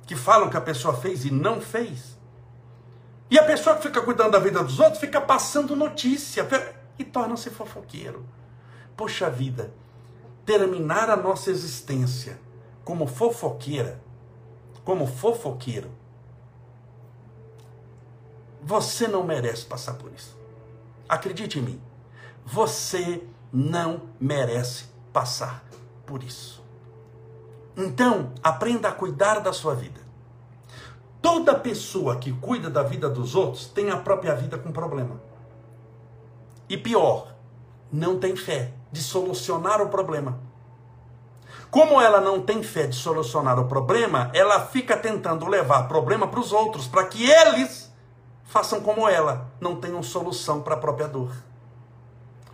Que 0.07 0.15
falam 0.15 0.51
que 0.51 0.57
a 0.59 0.61
pessoa 0.61 0.95
fez 0.95 1.25
e 1.25 1.31
não 1.31 1.63
fez? 1.63 2.19
E 3.31 3.39
a 3.39 3.45
pessoa 3.45 3.75
que 3.75 3.85
fica 3.85 4.03
cuidando 4.03 4.33
da 4.33 4.39
vida 4.39 4.63
dos 4.63 4.79
outros 4.79 4.99
fica 5.01 5.23
passando 5.23 5.75
notícia 5.75 6.47
e 6.99 7.05
torna-se 7.05 7.49
fofoqueiro. 7.49 8.23
Poxa 8.95 9.31
vida, 9.31 9.73
terminar 10.45 11.09
a 11.09 11.17
nossa 11.17 11.51
existência 11.51 12.39
como 12.85 13.07
fofoqueira, 13.07 14.03
como 14.85 15.07
fofoqueiro, 15.07 15.91
você 18.63 19.09
não 19.09 19.25
merece 19.25 19.65
passar 19.65 19.95
por 19.95 20.13
isso. 20.13 20.37
Acredite 21.09 21.59
em 21.59 21.63
mim, 21.63 21.83
você 22.45 23.27
não 23.51 24.03
merece 24.21 24.93
passar 25.14 25.64
por 26.05 26.24
isso. 26.24 26.62
Então, 27.77 28.33
aprenda 28.42 28.88
a 28.88 28.92
cuidar 28.92 29.38
da 29.38 29.53
sua 29.53 29.74
vida. 29.74 30.00
Toda 31.22 31.55
pessoa 31.55 32.16
que 32.16 32.33
cuida 32.33 32.68
da 32.68 32.83
vida 32.83 33.09
dos 33.09 33.35
outros 33.35 33.66
tem 33.68 33.90
a 33.90 33.96
própria 33.96 34.35
vida 34.35 34.59
com 34.59 34.72
problema. 34.72 35.22
E 36.68 36.77
pior, 36.77 37.33
não 37.90 38.18
tem 38.18 38.35
fé 38.35 38.72
de 38.90 39.00
solucionar 39.00 39.81
o 39.81 39.88
problema. 39.88 40.38
Como 41.70 42.00
ela 42.00 42.20
não 42.20 42.42
tem 42.42 42.62
fé 42.62 42.87
de 42.87 42.96
solucionar 42.96 43.59
o 43.59 43.66
problema, 43.66 44.31
ela 44.35 44.66
fica 44.66 44.96
tentando 44.96 45.46
levar 45.46 45.88
problema 45.88 46.27
para 46.27 46.40
os 46.40 46.53
outros, 46.53 46.87
para 46.87 47.07
que 47.07 47.29
eles 47.29 47.92
façam 48.44 48.81
como 48.81 49.09
ela, 49.09 49.50
não 49.61 49.77
tenham 49.77 50.03
solução 50.03 50.61
para 50.61 50.74
a 50.74 50.79
própria 50.79 51.09
dor. 51.09 51.33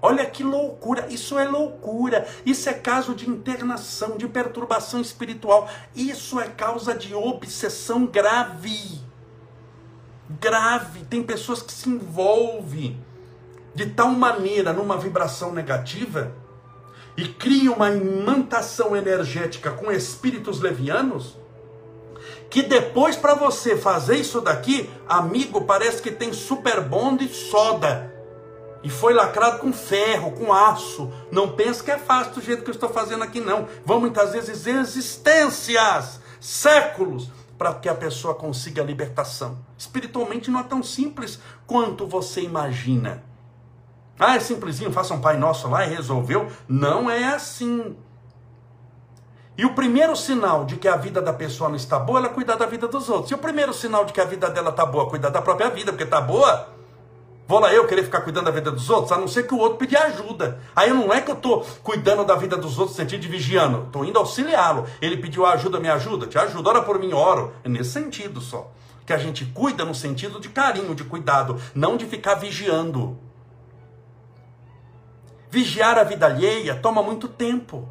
Olha 0.02 0.24
que 0.26 0.42
loucura, 0.42 1.06
isso 1.10 1.38
é 1.38 1.46
loucura. 1.46 2.26
Isso 2.44 2.68
é 2.68 2.74
caso 2.74 3.14
de 3.14 3.28
internação, 3.28 4.16
de 4.16 4.26
perturbação 4.26 5.00
espiritual. 5.00 5.68
Isso 5.94 6.40
é 6.40 6.48
causa 6.48 6.94
de 6.94 7.14
obsessão 7.14 8.06
grave. 8.06 9.00
Grave. 10.40 11.04
Tem 11.04 11.22
pessoas 11.22 11.62
que 11.62 11.72
se 11.72 11.88
envolvem 11.88 12.98
de 13.74 13.86
tal 13.86 14.10
maneira 14.10 14.72
numa 14.72 14.96
vibração 14.96 15.52
negativa 15.52 16.32
e 17.16 17.28
criam 17.28 17.74
uma 17.74 17.90
imantação 17.90 18.96
energética 18.96 19.70
com 19.70 19.92
espíritos 19.92 20.60
levianos 20.60 21.38
que 22.50 22.62
depois 22.62 23.14
para 23.16 23.34
você 23.34 23.76
fazer 23.76 24.16
isso 24.16 24.40
daqui, 24.40 24.90
amigo, 25.08 25.64
parece 25.64 26.02
que 26.02 26.10
tem 26.10 26.32
super 26.32 26.80
bond 26.80 27.24
e 27.24 27.28
soda. 27.28 28.12
E 28.82 28.88
foi 28.88 29.12
lacrado 29.12 29.58
com 29.58 29.72
ferro, 29.72 30.32
com 30.32 30.52
aço. 30.52 31.12
Não 31.30 31.52
pense 31.52 31.82
que 31.82 31.90
é 31.90 31.98
fácil 31.98 32.34
do 32.34 32.40
jeito 32.40 32.62
que 32.62 32.70
eu 32.70 32.74
estou 32.74 32.88
fazendo 32.88 33.22
aqui, 33.22 33.40
não. 33.40 33.68
Vão 33.84 34.00
muitas 34.00 34.32
vezes 34.32 34.66
existências, 34.66 36.20
séculos, 36.40 37.30
para 37.58 37.74
que 37.74 37.88
a 37.88 37.94
pessoa 37.94 38.34
consiga 38.34 38.80
a 38.80 38.84
libertação. 38.84 39.58
Espiritualmente 39.76 40.50
não 40.50 40.60
é 40.60 40.62
tão 40.62 40.82
simples 40.82 41.38
quanto 41.66 42.06
você 42.06 42.40
imagina. 42.40 43.22
Ah, 44.18 44.36
é 44.36 44.40
simplesinho, 44.40 44.92
faça 44.92 45.12
um 45.14 45.20
Pai 45.20 45.36
Nosso 45.36 45.68
lá 45.68 45.84
e 45.84 45.94
resolveu. 45.94 46.50
Não 46.66 47.10
é 47.10 47.24
assim. 47.34 47.96
E 49.58 49.64
o 49.66 49.74
primeiro 49.74 50.16
sinal 50.16 50.64
de 50.64 50.76
que 50.76 50.88
a 50.88 50.96
vida 50.96 51.20
da 51.20 51.34
pessoa 51.34 51.68
não 51.68 51.76
está 51.76 51.98
boa, 51.98 52.18
ela 52.18 52.28
cuidar 52.30 52.56
da 52.56 52.64
vida 52.64 52.88
dos 52.88 53.10
outros. 53.10 53.30
E 53.30 53.34
o 53.34 53.38
primeiro 53.38 53.74
sinal 53.74 54.06
de 54.06 54.12
que 54.14 54.20
a 54.20 54.24
vida 54.24 54.48
dela 54.48 54.70
está 54.70 54.86
boa, 54.86 55.10
cuidar 55.10 55.28
da 55.28 55.42
própria 55.42 55.68
vida, 55.68 55.92
porque 55.92 56.04
está 56.04 56.18
boa, 56.18 56.66
Vou 57.50 57.58
lá 57.58 57.74
eu 57.74 57.84
querer 57.84 58.04
ficar 58.04 58.20
cuidando 58.20 58.44
da 58.44 58.52
vida 58.52 58.70
dos 58.70 58.88
outros, 58.88 59.10
a 59.10 59.18
não 59.18 59.26
ser 59.26 59.42
que 59.42 59.52
o 59.52 59.58
outro 59.58 59.76
pedir 59.76 59.96
ajuda. 59.96 60.60
Aí 60.74 60.92
não 60.92 61.12
é 61.12 61.20
que 61.20 61.32
eu 61.32 61.34
estou 61.34 61.66
cuidando 61.82 62.24
da 62.24 62.36
vida 62.36 62.56
dos 62.56 62.78
outros 62.78 62.96
no 62.96 63.02
sentido 63.02 63.22
de 63.22 63.26
vigiando, 63.26 63.86
estou 63.86 64.04
indo 64.04 64.20
auxiliá-lo. 64.20 64.86
Ele 65.02 65.16
pediu 65.16 65.44
ajuda, 65.44 65.80
me 65.80 65.88
ajuda, 65.88 66.28
te 66.28 66.38
ajuda, 66.38 66.68
ora 66.68 66.82
por 66.82 67.00
mim, 67.00 67.12
oro. 67.12 67.52
É 67.64 67.68
nesse 67.68 67.90
sentido 67.90 68.40
só. 68.40 68.70
Que 69.04 69.12
a 69.12 69.18
gente 69.18 69.44
cuida 69.46 69.84
no 69.84 69.96
sentido 69.96 70.38
de 70.38 70.48
carinho, 70.48 70.94
de 70.94 71.02
cuidado, 71.02 71.60
não 71.74 71.96
de 71.96 72.06
ficar 72.06 72.36
vigiando. 72.36 73.18
Vigiar 75.50 75.98
a 75.98 76.04
vida 76.04 76.26
alheia 76.26 76.76
toma 76.76 77.02
muito 77.02 77.26
tempo. 77.26 77.88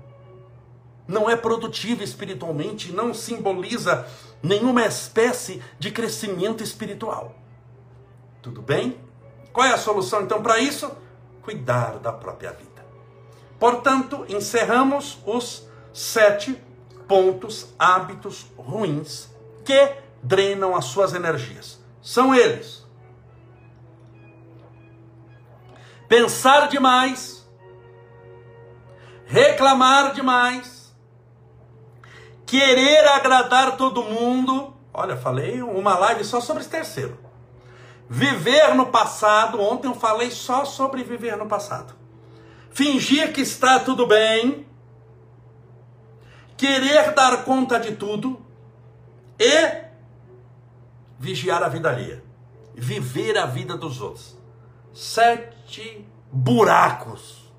Não 1.06 1.30
é 1.30 1.36
produtivo 1.36 2.02
espiritualmente, 2.02 2.94
não 2.94 3.14
simboliza 3.14 4.08
nenhuma 4.42 4.86
espécie 4.86 5.62
de 5.78 5.92
crescimento 5.92 6.64
espiritual. 6.64 7.36
Tudo 8.42 8.62
bem? 8.62 9.09
Qual 9.52 9.66
é 9.66 9.74
a 9.74 9.78
solução 9.78 10.22
então 10.22 10.42
para 10.42 10.60
isso? 10.60 10.92
Cuidar 11.42 11.98
da 12.00 12.12
própria 12.12 12.52
vida. 12.52 12.86
Portanto, 13.60 14.26
encerramos 14.30 15.20
os 15.26 15.68
sete 15.94 16.62
pontos, 17.08 17.74
hábitos 17.78 18.46
ruins 18.58 19.30
que 19.66 19.96
drenam 20.22 20.76
as 20.76 20.86
suas 20.86 21.14
energias. 21.14 21.80
São 22.02 22.34
eles: 22.34 22.86
pensar 26.08 26.70
demais, 26.70 27.48
reclamar 29.26 30.14
demais, 30.14 30.96
querer 32.46 33.08
agradar 33.10 33.76
todo 33.76 34.04
mundo. 34.04 34.74
Olha, 34.94 35.18
falei 35.18 35.62
uma 35.62 35.98
live 35.98 36.24
só 36.24 36.40
sobre 36.40 36.62
esse 36.62 36.70
terceiro. 36.70 37.29
Viver 38.10 38.74
no 38.74 38.88
passado, 38.88 39.62
ontem 39.62 39.88
eu 39.88 39.94
falei 39.94 40.32
só 40.32 40.66
sobre 40.66 41.04
viver 41.04 41.38
no 41.38 41.46
passado. 41.46 41.94
Fingir 42.72 43.32
que 43.32 43.42
está 43.42 43.80
tudo 43.80 44.08
bem, 44.08 44.66
querer 46.58 47.14
dar 47.14 47.44
conta 47.44 47.80
de 47.80 47.96
tudo 47.96 48.44
e 49.40 49.84
vigiar 51.20 51.62
a 51.62 51.70
vida 51.70 51.90
alheia. 51.90 52.24
Viver 52.74 53.38
a 53.38 53.46
vida 53.46 53.78
dos 53.78 54.02
outros. 54.02 54.36
Sete 54.92 56.08
buracos 56.32 57.54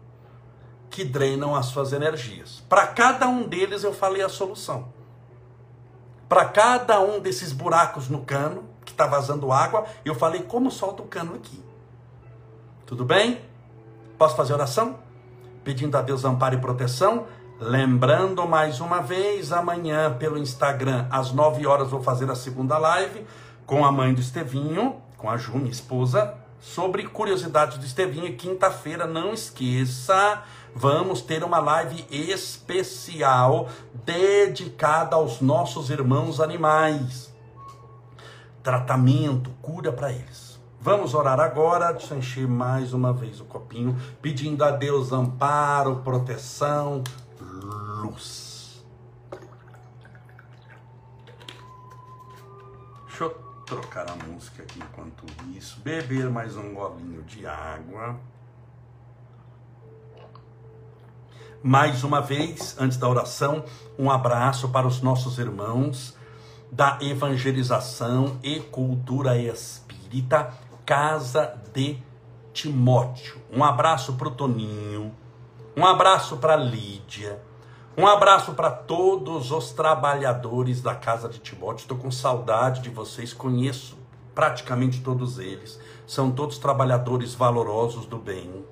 que 0.91 1.05
drenam 1.05 1.55
as 1.55 1.67
suas 1.67 1.93
energias. 1.93 2.65
Para 2.69 2.89
cada 2.89 3.29
um 3.29 3.47
deles 3.47 3.85
eu 3.85 3.93
falei 3.93 4.23
a 4.23 4.29
solução. 4.29 4.93
Para 6.29 6.47
cada 6.47 7.01
um 7.01 7.21
desses 7.21 7.53
buracos 7.53 8.09
no 8.09 8.25
cano, 8.25 8.70
está 9.01 9.07
vazando 9.07 9.51
água, 9.51 9.87
eu 10.05 10.15
falei 10.15 10.43
como 10.43 10.71
solta 10.71 11.03
o 11.03 11.07
cano 11.07 11.35
aqui. 11.35 11.63
Tudo 12.85 13.05
bem? 13.05 13.41
Posso 14.19 14.37
fazer 14.37 14.53
oração? 14.53 14.99
Pedindo 15.65 15.97
a 15.97 16.03
Deus 16.03 16.25
amparo 16.25 16.57
e 16.57 16.59
proteção. 16.59 17.25
Lembrando 17.59 18.47
mais 18.47 18.81
uma 18.81 19.01
vez, 19.01 19.53
amanhã 19.53 20.15
pelo 20.19 20.37
Instagram, 20.37 21.07
às 21.11 21.33
9 21.33 21.67
horas, 21.67 21.91
vou 21.91 22.03
fazer 22.03 22.31
a 22.31 22.35
segunda 22.35 22.77
live 22.77 23.25
com 23.65 23.85
a 23.85 23.93
mãe 23.93 24.13
do 24.13 24.21
Estevinho, 24.21 24.97
com 25.17 25.31
a 25.31 25.37
Ju, 25.37 25.57
minha 25.57 25.71
esposa, 25.71 26.35
sobre 26.61 27.07
curiosidades 27.07 27.79
do 27.79 27.85
Estevinho. 27.85 28.37
Quinta-feira, 28.37 29.07
não 29.07 29.33
esqueça, 29.33 30.43
vamos 30.75 31.23
ter 31.23 31.45
uma 31.45 31.59
live 31.59 32.07
especial 32.11 33.69
dedicada 34.05 35.17
aos 35.17 35.41
nossos 35.41 35.91
irmãos 35.91 36.41
animais 36.41 37.30
tratamento, 38.71 39.51
cura 39.61 39.93
para 39.93 40.13
eles. 40.13 40.61
Vamos 40.81 41.13
orar 41.13 41.41
agora, 41.41 41.91
deixa 41.91 42.15
eu 42.15 42.19
encher 42.19 42.47
mais 42.47 42.93
uma 42.93 43.13
vez 43.13 43.41
o 43.41 43.45
copinho, 43.45 43.99
pedindo 44.23 44.63
a 44.63 44.71
Deus 44.71 45.11
amparo, 45.11 45.97
proteção, 46.05 47.03
luz. 47.41 48.85
Deixa 53.09 53.25
eu 53.25 53.31
trocar 53.67 54.09
a 54.09 54.15
música 54.29 54.63
aqui 54.63 54.79
enquanto 54.79 55.25
isso, 55.53 55.81
beber 55.81 56.31
mais 56.31 56.57
um 56.57 56.73
golinho 56.73 57.25
de 57.25 57.45
água. 57.49 58.21
Mais 61.61 62.05
uma 62.05 62.21
vez, 62.21 62.77
antes 62.79 62.97
da 62.97 63.09
oração, 63.09 63.65
um 63.99 64.09
abraço 64.09 64.69
para 64.69 64.87
os 64.87 65.03
nossos 65.03 65.39
irmãos 65.39 66.20
da 66.71 66.99
evangelização 67.01 68.39
e 68.43 68.61
cultura 68.61 69.37
espírita, 69.37 70.53
Casa 70.87 71.61
de 71.73 71.99
Timóteo. 72.53 73.41
Um 73.53 73.65
abraço 73.65 74.15
para 74.15 74.29
o 74.29 74.31
Toninho, 74.31 75.15
um 75.77 75.85
abraço 75.85 76.37
para 76.37 76.57
Lídia, 76.57 77.41
um 77.97 78.07
abraço 78.07 78.55
para 78.55 78.71
todos 78.71 79.51
os 79.51 79.73
trabalhadores 79.73 80.81
da 80.81 80.95
Casa 80.95 81.29
de 81.29 81.39
Timóteo. 81.39 81.83
Estou 81.83 81.99
com 81.99 82.11
saudade 82.11 82.83
de 82.83 82.91
vocês, 82.91 83.33
conheço 83.33 83.99
praticamente 84.35 85.01
todos 85.01 85.39
eles. 85.39 85.79
São 86.07 86.31
todos 86.31 86.59
trabalhadores 86.59 87.35
valorosos 87.35 88.07
do 88.07 88.17
bem. 88.17 88.65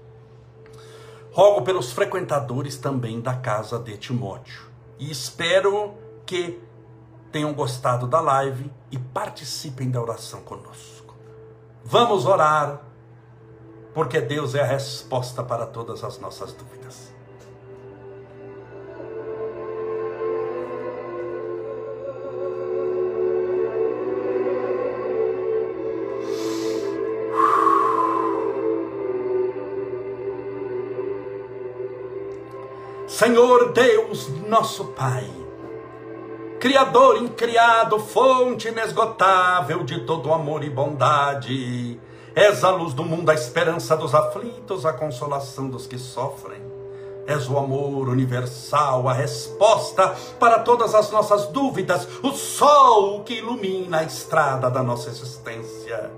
Rogo 1.32 1.62
pelos 1.62 1.92
frequentadores 1.92 2.78
também 2.78 3.20
da 3.20 3.34
Casa 3.34 3.78
de 3.78 3.96
Timóteo. 3.96 4.62
E 4.98 5.10
espero 5.10 5.94
que 6.24 6.58
tenham 7.30 7.52
gostado 7.52 8.06
da 8.06 8.20
live 8.20 8.70
e 8.90 8.98
participem 8.98 9.90
da 9.90 10.00
oração 10.00 10.40
conosco. 10.42 11.14
Vamos 11.84 12.26
orar, 12.26 12.82
porque 13.94 14.20
Deus 14.20 14.54
é 14.54 14.62
a 14.62 14.66
resposta 14.66 15.42
para 15.42 15.66
todas 15.66 16.04
as 16.04 16.18
nossas 16.18 16.52
dúvidas. 16.52 17.12
Senhor 33.18 33.72
Deus, 33.72 34.28
nosso 34.46 34.84
Pai, 34.92 35.28
Criador 36.60 37.22
incriado, 37.22 38.00
fonte 38.00 38.66
inesgotável 38.66 39.84
de 39.84 40.00
todo 40.00 40.32
amor 40.32 40.64
e 40.64 40.70
bondade. 40.70 42.00
És 42.34 42.64
a 42.64 42.70
luz 42.70 42.92
do 42.94 43.04
mundo, 43.04 43.30
a 43.30 43.34
esperança 43.34 43.96
dos 43.96 44.12
aflitos, 44.12 44.84
a 44.84 44.92
consolação 44.92 45.68
dos 45.68 45.86
que 45.86 45.96
sofrem. 45.96 46.60
És 47.28 47.48
o 47.48 47.56
amor 47.56 48.08
universal, 48.08 49.08
a 49.08 49.12
resposta 49.12 50.16
para 50.40 50.58
todas 50.58 50.96
as 50.96 51.12
nossas 51.12 51.46
dúvidas, 51.46 52.08
o 52.24 52.32
sol 52.32 53.22
que 53.22 53.34
ilumina 53.34 53.98
a 53.98 54.04
estrada 54.04 54.68
da 54.68 54.82
nossa 54.82 55.10
existência. 55.10 56.10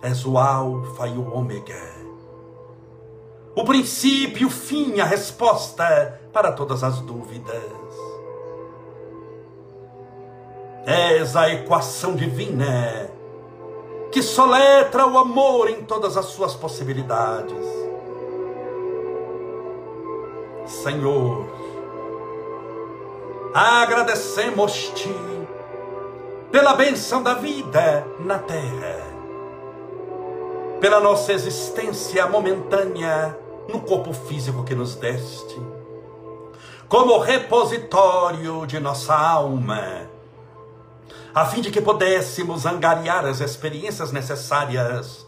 És 0.00 0.24
o 0.24 0.38
Alfa 0.38 1.08
e 1.08 1.18
o 1.18 1.34
Ômega, 1.34 2.03
o 3.56 3.64
princípio 3.64 4.48
o 4.48 4.50
fim, 4.50 5.00
a 5.00 5.04
resposta 5.04 6.20
para 6.32 6.50
todas 6.52 6.82
as 6.82 7.00
dúvidas. 7.00 7.54
És 10.86 11.36
a 11.36 11.48
equação 11.48 12.14
divina 12.14 13.10
que 14.10 14.22
soletra 14.22 15.06
o 15.06 15.18
amor 15.18 15.70
em 15.70 15.84
todas 15.84 16.16
as 16.16 16.26
suas 16.26 16.54
possibilidades. 16.54 17.66
Senhor, 20.66 21.46
agradecemos-te 23.52 25.14
pela 26.50 26.74
benção 26.74 27.22
da 27.22 27.34
vida 27.34 28.06
na 28.18 28.38
terra, 28.38 29.00
pela 30.80 31.00
nossa 31.00 31.32
existência 31.32 32.26
momentânea 32.26 33.43
no 33.68 33.80
corpo 33.80 34.12
físico 34.12 34.64
que 34.64 34.74
nos 34.74 34.94
deste 34.94 35.60
como 36.88 37.18
repositório 37.18 38.66
de 38.66 38.78
nossa 38.78 39.16
alma, 39.16 40.08
a 41.34 41.44
fim 41.44 41.60
de 41.60 41.70
que 41.70 41.80
pudéssemos 41.80 42.66
angariar 42.66 43.24
as 43.24 43.40
experiências 43.40 44.12
necessárias 44.12 45.26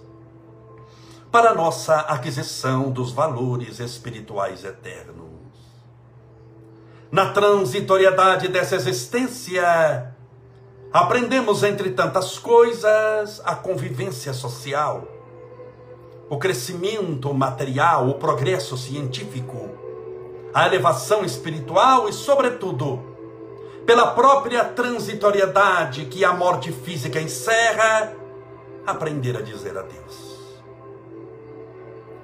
para 1.33 1.55
nossa 1.55 1.97
aquisição 2.03 2.91
dos 2.91 3.11
valores 3.11 3.81
espirituais 3.81 4.65
eternos. 4.65 5.27
Na 7.11 7.33
transitoriedade 7.33 8.47
dessa 8.47 8.77
existência, 8.77 10.15
aprendemos, 10.93 11.63
entre 11.63 11.91
tantas 11.91 12.39
coisas, 12.39 13.43
a 13.45 13.57
convivência 13.57 14.33
social, 14.33 15.09
o 16.29 16.39
crescimento 16.39 17.33
material, 17.33 18.09
o 18.09 18.15
progresso 18.15 18.77
científico, 18.77 19.71
a 20.53 20.67
elevação 20.67 21.25
espiritual 21.25 22.09
e, 22.09 22.13
sobretudo, 22.13 23.01
pela 23.87 24.09
própria 24.09 24.65
transitoriedade 24.65 26.07
que 26.07 26.25
a 26.25 26.33
morte 26.33 26.73
física 26.73 27.21
encerra, 27.21 28.13
aprender 28.85 29.37
a 29.37 29.43
dizer 29.43 29.79
adeus. 29.79 30.37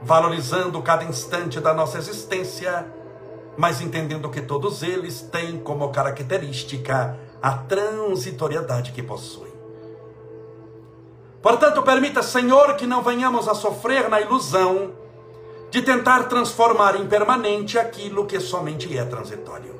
Valorizando 0.02 0.82
cada 0.82 1.04
instante 1.04 1.60
da 1.60 1.72
nossa 1.72 1.98
existência, 1.98 2.92
mas 3.56 3.80
entendendo 3.80 4.28
que 4.30 4.40
todos 4.40 4.82
eles 4.82 5.20
têm 5.20 5.60
como 5.60 5.88
característica 5.90 7.16
a 7.40 7.52
transitoriedade 7.52 8.90
que 8.90 9.02
possuem. 9.02 9.51
Portanto, 11.42 11.82
permita, 11.82 12.22
Senhor, 12.22 12.76
que 12.76 12.86
não 12.86 13.02
venhamos 13.02 13.48
a 13.48 13.54
sofrer 13.54 14.08
na 14.08 14.20
ilusão 14.20 14.92
de 15.70 15.82
tentar 15.82 16.24
transformar 16.24 16.94
em 17.00 17.06
permanente 17.06 17.78
aquilo 17.78 18.26
que 18.26 18.38
somente 18.38 18.96
é 18.96 19.04
transitório. 19.04 19.74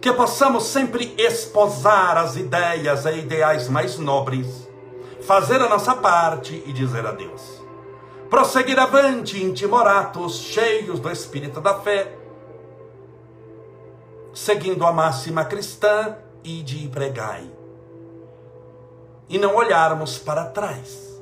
Que 0.00 0.12
possamos 0.12 0.64
sempre 0.64 1.14
esposar 1.18 2.16
as 2.16 2.36
ideias 2.36 3.04
e 3.06 3.18
ideais 3.18 3.68
mais 3.68 3.98
nobres, 3.98 4.68
fazer 5.22 5.60
a 5.60 5.68
nossa 5.68 5.94
parte 5.96 6.62
e 6.66 6.72
dizer 6.72 7.04
adeus 7.04 7.66
prosseguir 8.28 8.78
avante, 8.78 9.42
intimoratos, 9.42 10.38
cheios 10.38 11.00
do 11.00 11.10
espírito 11.10 11.60
da 11.60 11.74
fé, 11.80 12.12
seguindo 14.34 14.84
a 14.84 14.92
máxima 14.92 15.44
cristã, 15.44 16.16
e 16.44 16.62
de 16.62 16.86
pregai. 16.88 17.55
E 19.28 19.38
não 19.38 19.56
olharmos 19.56 20.18
para 20.18 20.44
trás, 20.44 21.20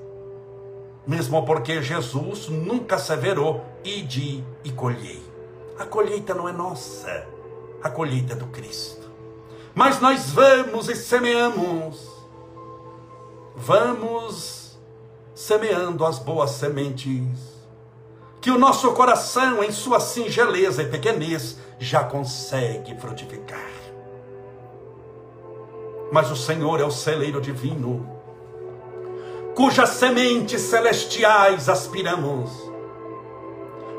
mesmo 1.06 1.44
porque 1.44 1.82
Jesus 1.82 2.48
nunca 2.48 2.96
asseverou, 2.96 3.64
ide 3.82 4.44
e 4.62 4.70
colhei. 4.70 5.22
A 5.78 5.84
colheita 5.84 6.34
não 6.34 6.48
é 6.48 6.52
nossa, 6.52 7.26
a 7.82 7.90
colheita 7.90 8.34
é 8.34 8.36
do 8.36 8.46
Cristo. 8.46 9.10
Mas 9.74 10.00
nós 10.00 10.30
vamos 10.30 10.88
e 10.88 10.94
semeamos, 10.94 12.08
vamos 13.56 14.78
semeando 15.34 16.04
as 16.04 16.18
boas 16.18 16.52
sementes. 16.52 17.54
Que 18.40 18.50
o 18.50 18.58
nosso 18.58 18.92
coração, 18.92 19.64
em 19.64 19.72
sua 19.72 19.98
singeleza 19.98 20.82
e 20.82 20.88
pequenez, 20.88 21.58
já 21.78 22.04
consegue 22.04 22.94
frutificar. 23.00 23.73
Mas 26.14 26.30
o 26.30 26.36
Senhor 26.36 26.80
é 26.80 26.84
o 26.84 26.92
celeiro 26.92 27.40
divino, 27.40 28.08
cujas 29.52 29.88
sementes 29.88 30.60
celestiais 30.60 31.68
aspiramos, 31.68 32.52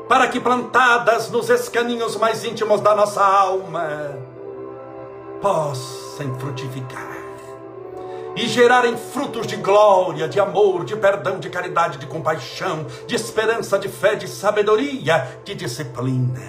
para 0.08 0.26
que 0.26 0.40
plantadas 0.40 1.30
nos 1.30 1.50
escaninhos 1.50 2.16
mais 2.16 2.42
íntimos 2.42 2.80
da 2.80 2.94
nossa 2.94 3.22
alma, 3.22 4.16
possam 5.42 6.34
frutificar 6.40 7.18
e 8.34 8.48
gerarem 8.48 8.96
frutos 8.96 9.46
de 9.46 9.56
glória, 9.56 10.26
de 10.26 10.40
amor, 10.40 10.86
de 10.86 10.96
perdão, 10.96 11.38
de 11.38 11.50
caridade, 11.50 11.98
de 11.98 12.06
compaixão, 12.06 12.86
de 13.06 13.14
esperança, 13.14 13.78
de 13.78 13.90
fé, 13.90 14.14
de 14.14 14.26
sabedoria, 14.26 15.38
de 15.44 15.54
disciplina. 15.54 16.40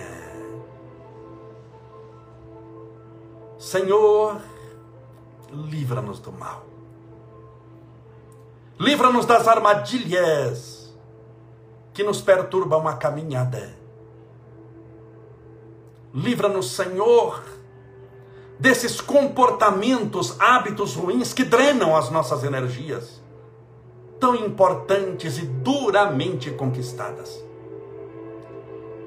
Senhor, 3.57 4.37
livra-nos 5.51 6.19
do 6.19 6.31
mal. 6.31 6.65
Livra-nos 8.79 9.25
das 9.25 9.47
armadilhas 9.47 10.95
que 11.93 12.03
nos 12.03 12.21
perturbam 12.21 12.87
a 12.87 12.93
caminhada. 12.93 13.75
Livra-nos, 16.13 16.71
Senhor, 16.71 17.43
desses 18.59 19.01
comportamentos, 19.01 20.35
hábitos 20.39 20.95
ruins 20.95 21.33
que 21.33 21.43
drenam 21.43 21.95
as 21.95 22.09
nossas 22.09 22.43
energias, 22.43 23.21
tão 24.19 24.35
importantes 24.35 25.37
e 25.37 25.41
duramente 25.45 26.51
conquistadas. 26.51 27.43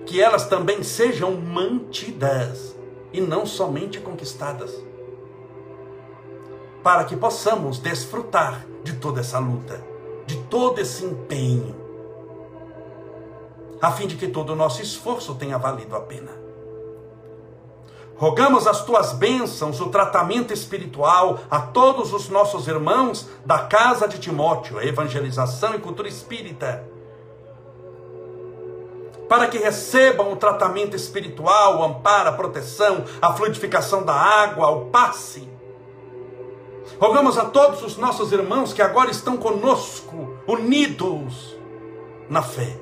Que 0.07 0.21
elas 0.21 0.47
também 0.49 0.83
sejam 0.83 1.37
mantidas 1.37 2.77
e 3.13 3.21
não 3.21 3.47
somente 3.47 4.01
conquistadas, 4.01 4.75
para 6.83 7.05
que 7.05 7.17
possamos 7.17 7.79
desfrutar 7.79 8.65
de 8.83 8.95
toda 8.95 9.21
essa 9.21 9.39
luta, 9.39 9.83
de 10.27 10.37
todo 10.45 10.81
esse 10.81 11.05
empenho, 11.05 11.77
a 13.81 13.91
fim 13.93 14.07
de 14.07 14.17
que 14.17 14.29
todo 14.29 14.51
o 14.51 14.57
nosso 14.57 14.83
esforço 14.83 15.35
tenha 15.35 15.59
valido 15.59 15.97
a 15.97 16.01
pena. 16.01 16.41
Rogamos 18.17 18.67
as 18.67 18.85
tuas 18.85 19.13
bênçãos, 19.15 19.81
o 19.81 19.89
tratamento 19.89 20.53
espiritual 20.53 21.39
a 21.51 21.59
todos 21.59 22.13
os 22.13 22.29
nossos 22.29 22.69
irmãos 22.69 23.27
da 23.47 23.61
casa 23.61 24.07
de 24.07 24.19
Timóteo, 24.19 24.79
a 24.79 24.85
evangelização 24.85 25.75
e 25.75 25.79
cultura 25.79 26.07
espírita, 26.07 26.85
para 29.27 29.47
que 29.47 29.57
recebam 29.57 30.33
o 30.33 30.37
tratamento 30.37 30.95
espiritual, 30.95 31.79
o 31.79 31.85
amparo, 31.85 32.29
a 32.29 32.33
proteção, 32.33 33.05
a 33.23 33.33
fluidificação 33.33 34.03
da 34.03 34.13
água, 34.13 34.69
o 34.69 34.87
passe. 34.87 35.50
Rogamos 36.99 37.39
a 37.39 37.45
todos 37.47 37.83
os 37.83 37.97
nossos 37.97 38.33
irmãos 38.33 38.73
que 38.73 38.83
agora 38.83 39.11
estão 39.11 39.37
conosco, 39.37 40.35
unidos 40.47 41.57
na 42.29 42.43
fé, 42.43 42.79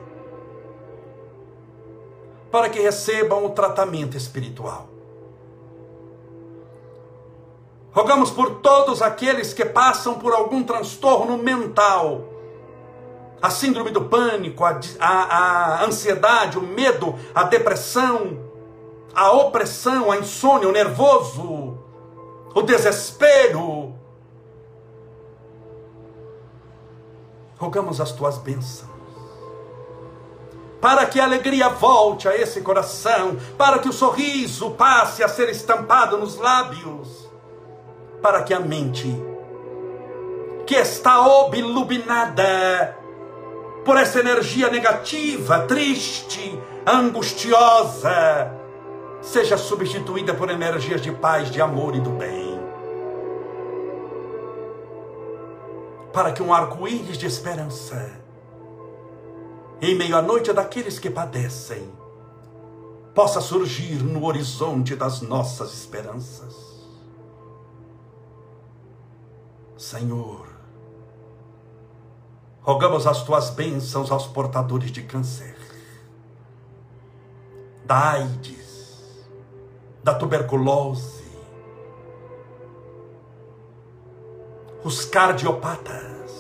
para 2.51 2.69
que 2.69 2.81
recebam 2.81 3.45
o 3.45 3.51
tratamento 3.51 4.17
espiritual 4.17 4.89
Rogamos 7.99 8.31
por 8.31 8.61
todos 8.61 9.03
aqueles 9.03 9.53
que 9.53 9.65
passam 9.65 10.15
por 10.21 10.33
algum 10.33 10.63
transtorno 10.63 11.37
mental, 11.37 12.29
a 13.43 13.51
síndrome 13.51 13.91
do 13.91 14.05
pânico, 14.05 14.65
a, 14.65 14.79
a, 15.01 15.81
a, 15.81 15.85
ansiedade, 15.85 16.59
o 16.59 16.63
medo, 16.63 17.17
a 17.35 17.43
depressão, 17.43 18.39
a 19.13 19.33
opressão, 19.33 20.13
a 20.13 20.17
insônia, 20.17 20.69
o 20.69 20.73
nervoso, 20.73 21.77
o 22.55 22.63
desespero. 22.63 23.95
Rogamos 27.59 28.01
as 28.01 28.13
tuas 28.13 28.39
bênçãos. 28.39 28.89
Para 30.81 31.07
que 31.07 31.19
a 31.19 31.25
alegria 31.25 31.69
volte 31.69 32.29
a 32.29 32.37
esse 32.37 32.61
coração, 32.61 33.37
para 33.57 33.81
que 33.81 33.89
o 33.89 33.93
sorriso 33.93 34.71
passe 34.73 35.25
a 35.25 35.29
ser 35.29 35.49
estampado 35.49 36.17
nos 36.17 36.37
lábios 36.37 37.29
para 38.23 38.43
que 38.43 38.53
a 38.53 38.61
mente, 38.61 39.15
que 40.67 40.75
está 40.75 41.27
obluminada 41.27 42.97
por 43.85 43.97
essa 43.97 44.21
energia 44.21 44.69
negativa, 44.71 45.61
triste, 45.61 46.59
angustiosa, 46.87 48.53
seja 49.21 49.57
substituída 49.57 50.35
por 50.35 50.51
energias 50.51 51.01
de 51.01 51.13
paz, 51.13 51.51
de 51.51 51.61
amor 51.61 51.95
e 51.95 52.01
do 52.01 52.11
bem. 52.11 52.58
Para 56.13 56.33
que 56.33 56.43
um 56.43 56.53
arco-íris 56.53 57.19
de 57.19 57.27
esperança, 57.27 58.11
em 59.81 59.95
meio 59.95 60.17
à 60.17 60.23
noite 60.23 60.53
daqueles 60.53 60.99
que 60.99 61.11
padecem, 61.11 61.89
possa 63.15 63.41
surgir 63.41 64.03
no 64.03 64.25
horizonte 64.25 64.95
das 64.95 65.21
nossas 65.21 65.73
esperanças. 65.73 66.55
Senhor, 69.77 70.47
rogamos 72.61 73.07
as 73.07 73.23
tuas 73.23 73.51
bênçãos 73.51 74.11
aos 74.11 74.27
portadores 74.27 74.91
de 74.91 75.03
câncer, 75.03 75.57
da 77.85 78.11
AIDS, 78.11 79.27
da 80.03 80.15
tuberculose, 80.15 81.18
os 84.85 85.05
cardiopatas, 85.05 86.33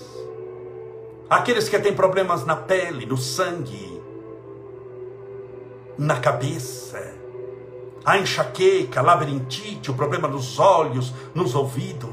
aqueles 1.28 1.68
que 1.68 1.78
têm 1.78 1.94
problemas 1.94 2.44
na 2.44 2.56
pele, 2.56 3.04
no 3.04 3.16
sangue, 3.16 4.00
na 5.96 6.20
cabeça, 6.20 7.14
a 8.04 8.16
enxaqueca, 8.18 9.02
labirintite, 9.02 9.90
o 9.90 9.94
problema 9.94 10.28
nos 10.28 10.58
olhos, 10.58 11.12
nos 11.34 11.54
ouvidos. 11.54 12.08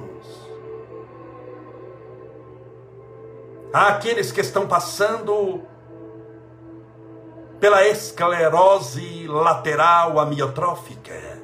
Há 3.71 3.89
aqueles 3.89 4.31
que 4.31 4.41
estão 4.41 4.67
passando 4.67 5.61
pela 7.59 7.85
esclerose 7.87 9.27
lateral 9.27 10.19
amiotrófica. 10.19 11.34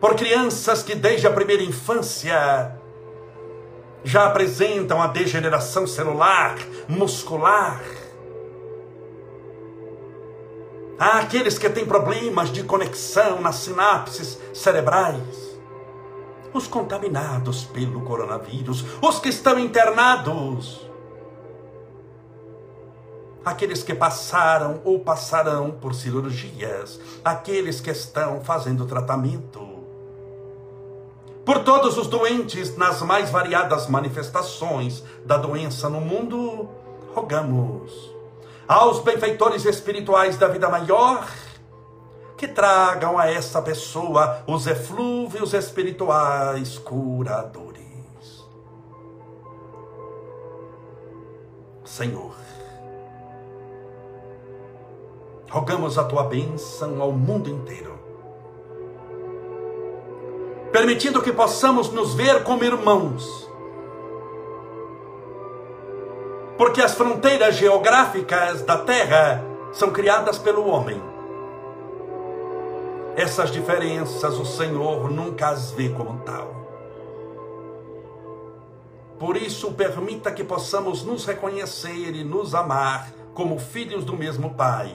Por 0.00 0.14
crianças 0.14 0.82
que 0.82 0.94
desde 0.94 1.26
a 1.26 1.32
primeira 1.32 1.62
infância 1.62 2.78
já 4.04 4.26
apresentam 4.26 5.02
a 5.02 5.08
degeneração 5.08 5.86
celular, 5.88 6.56
muscular. 6.88 7.82
Há 10.98 11.18
aqueles 11.18 11.58
que 11.58 11.68
têm 11.68 11.84
problemas 11.84 12.52
de 12.52 12.62
conexão 12.62 13.40
nas 13.40 13.56
sinapses 13.56 14.38
cerebrais. 14.54 15.58
Os 16.52 16.68
contaminados 16.68 17.64
pelo 17.64 18.00
coronavírus, 18.02 18.84
os 19.02 19.18
que 19.18 19.28
estão 19.28 19.58
internados. 19.58 20.88
Aqueles 23.44 23.82
que 23.82 23.94
passaram 23.94 24.80
ou 24.84 25.00
passarão 25.00 25.72
por 25.72 25.94
cirurgias, 25.94 27.00
aqueles 27.24 27.80
que 27.80 27.90
estão 27.90 28.42
fazendo 28.42 28.86
tratamento 28.86 29.77
por 31.48 31.64
todos 31.64 31.96
os 31.96 32.08
doentes 32.08 32.76
nas 32.76 33.00
mais 33.00 33.30
variadas 33.30 33.86
manifestações 33.86 35.02
da 35.24 35.38
doença 35.38 35.88
no 35.88 35.98
mundo, 35.98 36.68
rogamos 37.14 38.14
aos 38.68 39.00
benfeitores 39.00 39.64
espirituais 39.64 40.36
da 40.36 40.46
vida 40.46 40.68
maior 40.68 41.26
que 42.36 42.46
tragam 42.46 43.18
a 43.18 43.30
essa 43.30 43.62
pessoa 43.62 44.44
os 44.46 44.66
eflúvios 44.66 45.54
espirituais 45.54 46.76
curadores. 46.76 48.44
Senhor, 51.82 52.34
rogamos 55.48 55.96
a 55.96 56.04
tua 56.04 56.24
bênção 56.24 57.00
ao 57.00 57.10
mundo 57.10 57.48
inteiro 57.48 57.97
permitindo 60.72 61.22
que 61.22 61.32
possamos 61.32 61.90
nos 61.90 62.14
ver 62.14 62.44
como 62.44 62.64
irmãos. 62.64 63.48
Porque 66.56 66.82
as 66.82 66.94
fronteiras 66.94 67.56
geográficas 67.56 68.62
da 68.62 68.78
terra 68.78 69.44
são 69.72 69.90
criadas 69.90 70.38
pelo 70.38 70.66
homem. 70.66 71.00
Essas 73.16 73.50
diferenças 73.50 74.38
o 74.38 74.44
Senhor 74.44 75.10
nunca 75.10 75.48
as 75.48 75.70
vê 75.70 75.88
como 75.88 76.20
tal. 76.20 76.56
Por 79.18 79.36
isso, 79.36 79.72
permita 79.72 80.30
que 80.30 80.44
possamos 80.44 81.02
nos 81.02 81.24
reconhecer 81.24 82.14
e 82.14 82.22
nos 82.22 82.54
amar 82.54 83.10
como 83.34 83.58
filhos 83.58 84.04
do 84.04 84.16
mesmo 84.16 84.54
Pai, 84.54 84.94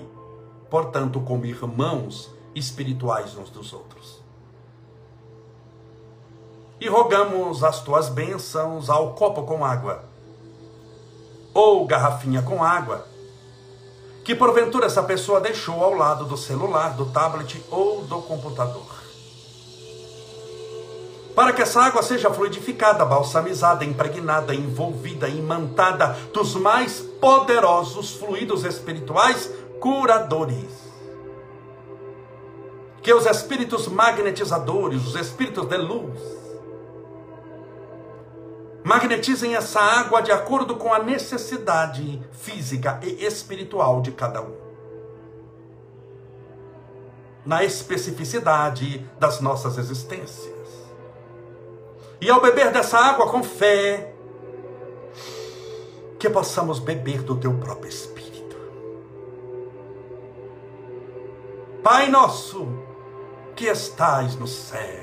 portanto, 0.69 1.19
como 1.19 1.45
irmãos 1.45 2.33
espirituais 2.55 3.35
uns 3.35 3.49
dos 3.49 3.73
outros 3.73 4.22
e 6.79 6.87
rogamos 6.87 7.63
as 7.63 7.81
tuas 7.81 8.09
bênçãos 8.09 8.89
ao 8.89 9.13
copo 9.13 9.43
com 9.43 9.63
água, 9.63 10.03
ou 11.53 11.85
garrafinha 11.85 12.41
com 12.41 12.63
água, 12.63 13.05
que 14.23 14.33
porventura 14.33 14.85
essa 14.85 15.03
pessoa 15.03 15.41
deixou 15.41 15.83
ao 15.83 15.93
lado 15.93 16.25
do 16.25 16.37
celular, 16.37 16.95
do 16.95 17.05
tablet 17.07 17.63
ou 17.69 18.03
do 18.03 18.21
computador. 18.21 19.03
Para 21.35 21.51
que 21.51 21.63
essa 21.63 21.81
água 21.81 22.03
seja 22.03 22.31
fluidificada, 22.31 23.03
balsamizada, 23.03 23.83
impregnada, 23.83 24.53
envolvida, 24.53 25.27
imantada 25.27 26.15
dos 26.31 26.53
mais 26.55 27.01
poderosos 27.19 28.11
fluidos 28.11 28.63
espirituais 28.63 29.49
curadores. 29.79 30.83
Que 33.01 33.13
os 33.13 33.25
espíritos 33.25 33.87
magnetizadores, 33.87 35.05
os 35.05 35.15
espíritos 35.15 35.65
de 35.65 35.77
luz, 35.77 36.19
Magnetizem 38.83 39.55
essa 39.55 39.79
água 39.79 40.21
de 40.21 40.31
acordo 40.31 40.75
com 40.75 40.93
a 40.93 40.99
necessidade 40.99 42.21
física 42.33 42.99
e 43.01 43.25
espiritual 43.25 44.01
de 44.01 44.11
cada 44.11 44.41
um. 44.41 44.53
Na 47.45 47.63
especificidade 47.63 48.99
das 49.17 49.39
nossas 49.39 49.77
existências. 49.77 50.53
E 52.19 52.29
ao 52.29 52.41
beber 52.41 52.71
dessa 52.71 52.97
água 52.97 53.29
com 53.29 53.41
fé, 53.41 54.13
que 56.19 56.29
possamos 56.29 56.79
beber 56.79 57.21
do 57.21 57.37
teu 57.37 57.53
próprio 57.57 57.89
Espírito. 57.89 58.55
Pai 61.81 62.09
nosso, 62.09 62.67
que 63.55 63.65
estais 63.65 64.35
no 64.35 64.47
céu 64.47 65.02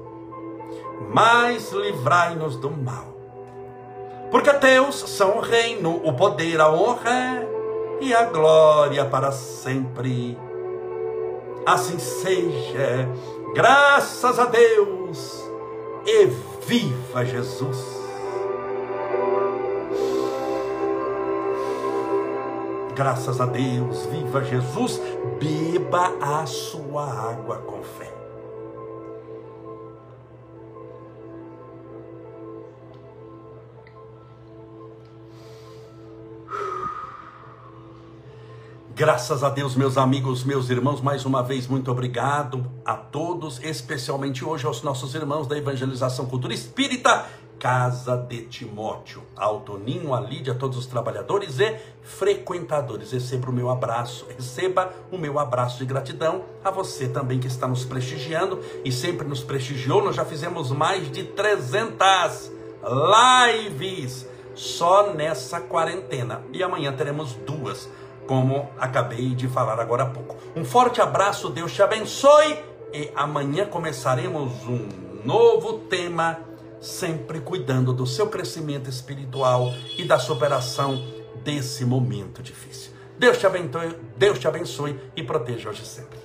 mas 1.09 1.71
livrai-nos 1.71 2.55
do 2.55 2.69
mal. 2.69 3.11
Porque 4.29 4.51
teus 4.53 4.95
são 4.95 5.37
o 5.37 5.41
reino, 5.41 6.01
o 6.05 6.13
poder, 6.13 6.61
a 6.61 6.71
honra 6.71 7.45
e 7.99 8.13
a 8.13 8.25
glória 8.25 9.05
para 9.05 9.31
sempre. 9.31 10.37
Assim 11.65 11.99
seja, 11.99 13.07
graças 13.53 14.39
a 14.39 14.45
Deus 14.45 15.43
e 16.05 16.25
viva 16.65 17.25
Jesus. 17.25 18.01
Graças 22.95 23.39
a 23.39 23.45
Deus, 23.45 24.05
viva 24.07 24.43
Jesus, 24.43 25.01
beba 25.39 26.13
a 26.21 26.45
sua 26.45 27.03
água 27.03 27.57
com 27.57 27.81
fé. 27.83 28.10
Graças 39.01 39.43
a 39.43 39.49
Deus, 39.49 39.75
meus 39.75 39.97
amigos, 39.97 40.43
meus 40.43 40.69
irmãos, 40.69 41.01
mais 41.01 41.25
uma 41.25 41.41
vez, 41.41 41.65
muito 41.65 41.89
obrigado 41.89 42.71
a 42.85 42.95
todos, 42.95 43.59
especialmente 43.63 44.45
hoje 44.45 44.67
aos 44.67 44.83
nossos 44.83 45.15
irmãos 45.15 45.47
da 45.47 45.57
Evangelização 45.57 46.27
Cultura 46.27 46.53
Espírita, 46.53 47.25
Casa 47.57 48.15
de 48.15 48.43
Timóteo, 48.43 49.23
ao 49.35 49.61
Toninho, 49.61 50.13
a 50.13 50.21
Lídia, 50.21 50.53
a 50.53 50.55
todos 50.55 50.77
os 50.77 50.85
trabalhadores 50.85 51.59
e 51.59 51.79
frequentadores. 52.03 53.11
Receba 53.11 53.49
o 53.49 53.51
meu 53.51 53.71
abraço, 53.71 54.27
receba 54.37 54.93
o 55.11 55.17
meu 55.17 55.39
abraço 55.39 55.79
de 55.79 55.85
gratidão 55.85 56.43
a 56.63 56.69
você 56.69 57.07
também 57.07 57.39
que 57.39 57.47
está 57.47 57.67
nos 57.67 57.83
prestigiando 57.83 58.59
e 58.85 58.91
sempre 58.91 59.27
nos 59.27 59.41
prestigiou. 59.43 60.03
Nós 60.03 60.15
já 60.15 60.25
fizemos 60.25 60.69
mais 60.69 61.11
de 61.11 61.23
300 61.23 62.51
lives 62.83 64.29
só 64.53 65.11
nessa 65.13 65.59
quarentena 65.59 66.43
e 66.53 66.61
amanhã 66.61 66.93
teremos 66.93 67.33
duas 67.33 67.89
como 68.31 68.69
acabei 68.79 69.35
de 69.35 69.49
falar 69.49 69.77
agora 69.77 70.03
há 70.03 70.05
pouco. 70.05 70.37
Um 70.55 70.63
forte 70.63 71.01
abraço, 71.01 71.49
Deus 71.49 71.73
te 71.73 71.81
abençoe 71.81 72.57
e 72.93 73.11
amanhã 73.13 73.65
começaremos 73.65 74.53
um 74.65 74.87
novo 75.25 75.79
tema, 75.79 76.39
sempre 76.79 77.41
cuidando 77.41 77.91
do 77.91 78.07
seu 78.07 78.27
crescimento 78.27 78.89
espiritual 78.89 79.73
e 79.97 80.05
da 80.05 80.17
superação 80.17 81.05
desse 81.43 81.83
momento 81.83 82.41
difícil. 82.41 82.93
Deus 83.19 83.37
te 83.37 83.45
abençoe, 83.45 83.97
Deus 84.15 84.39
te 84.39 84.47
abençoe 84.47 84.97
e 85.13 85.21
proteja 85.21 85.69
hoje 85.69 85.85
sempre. 85.85 86.20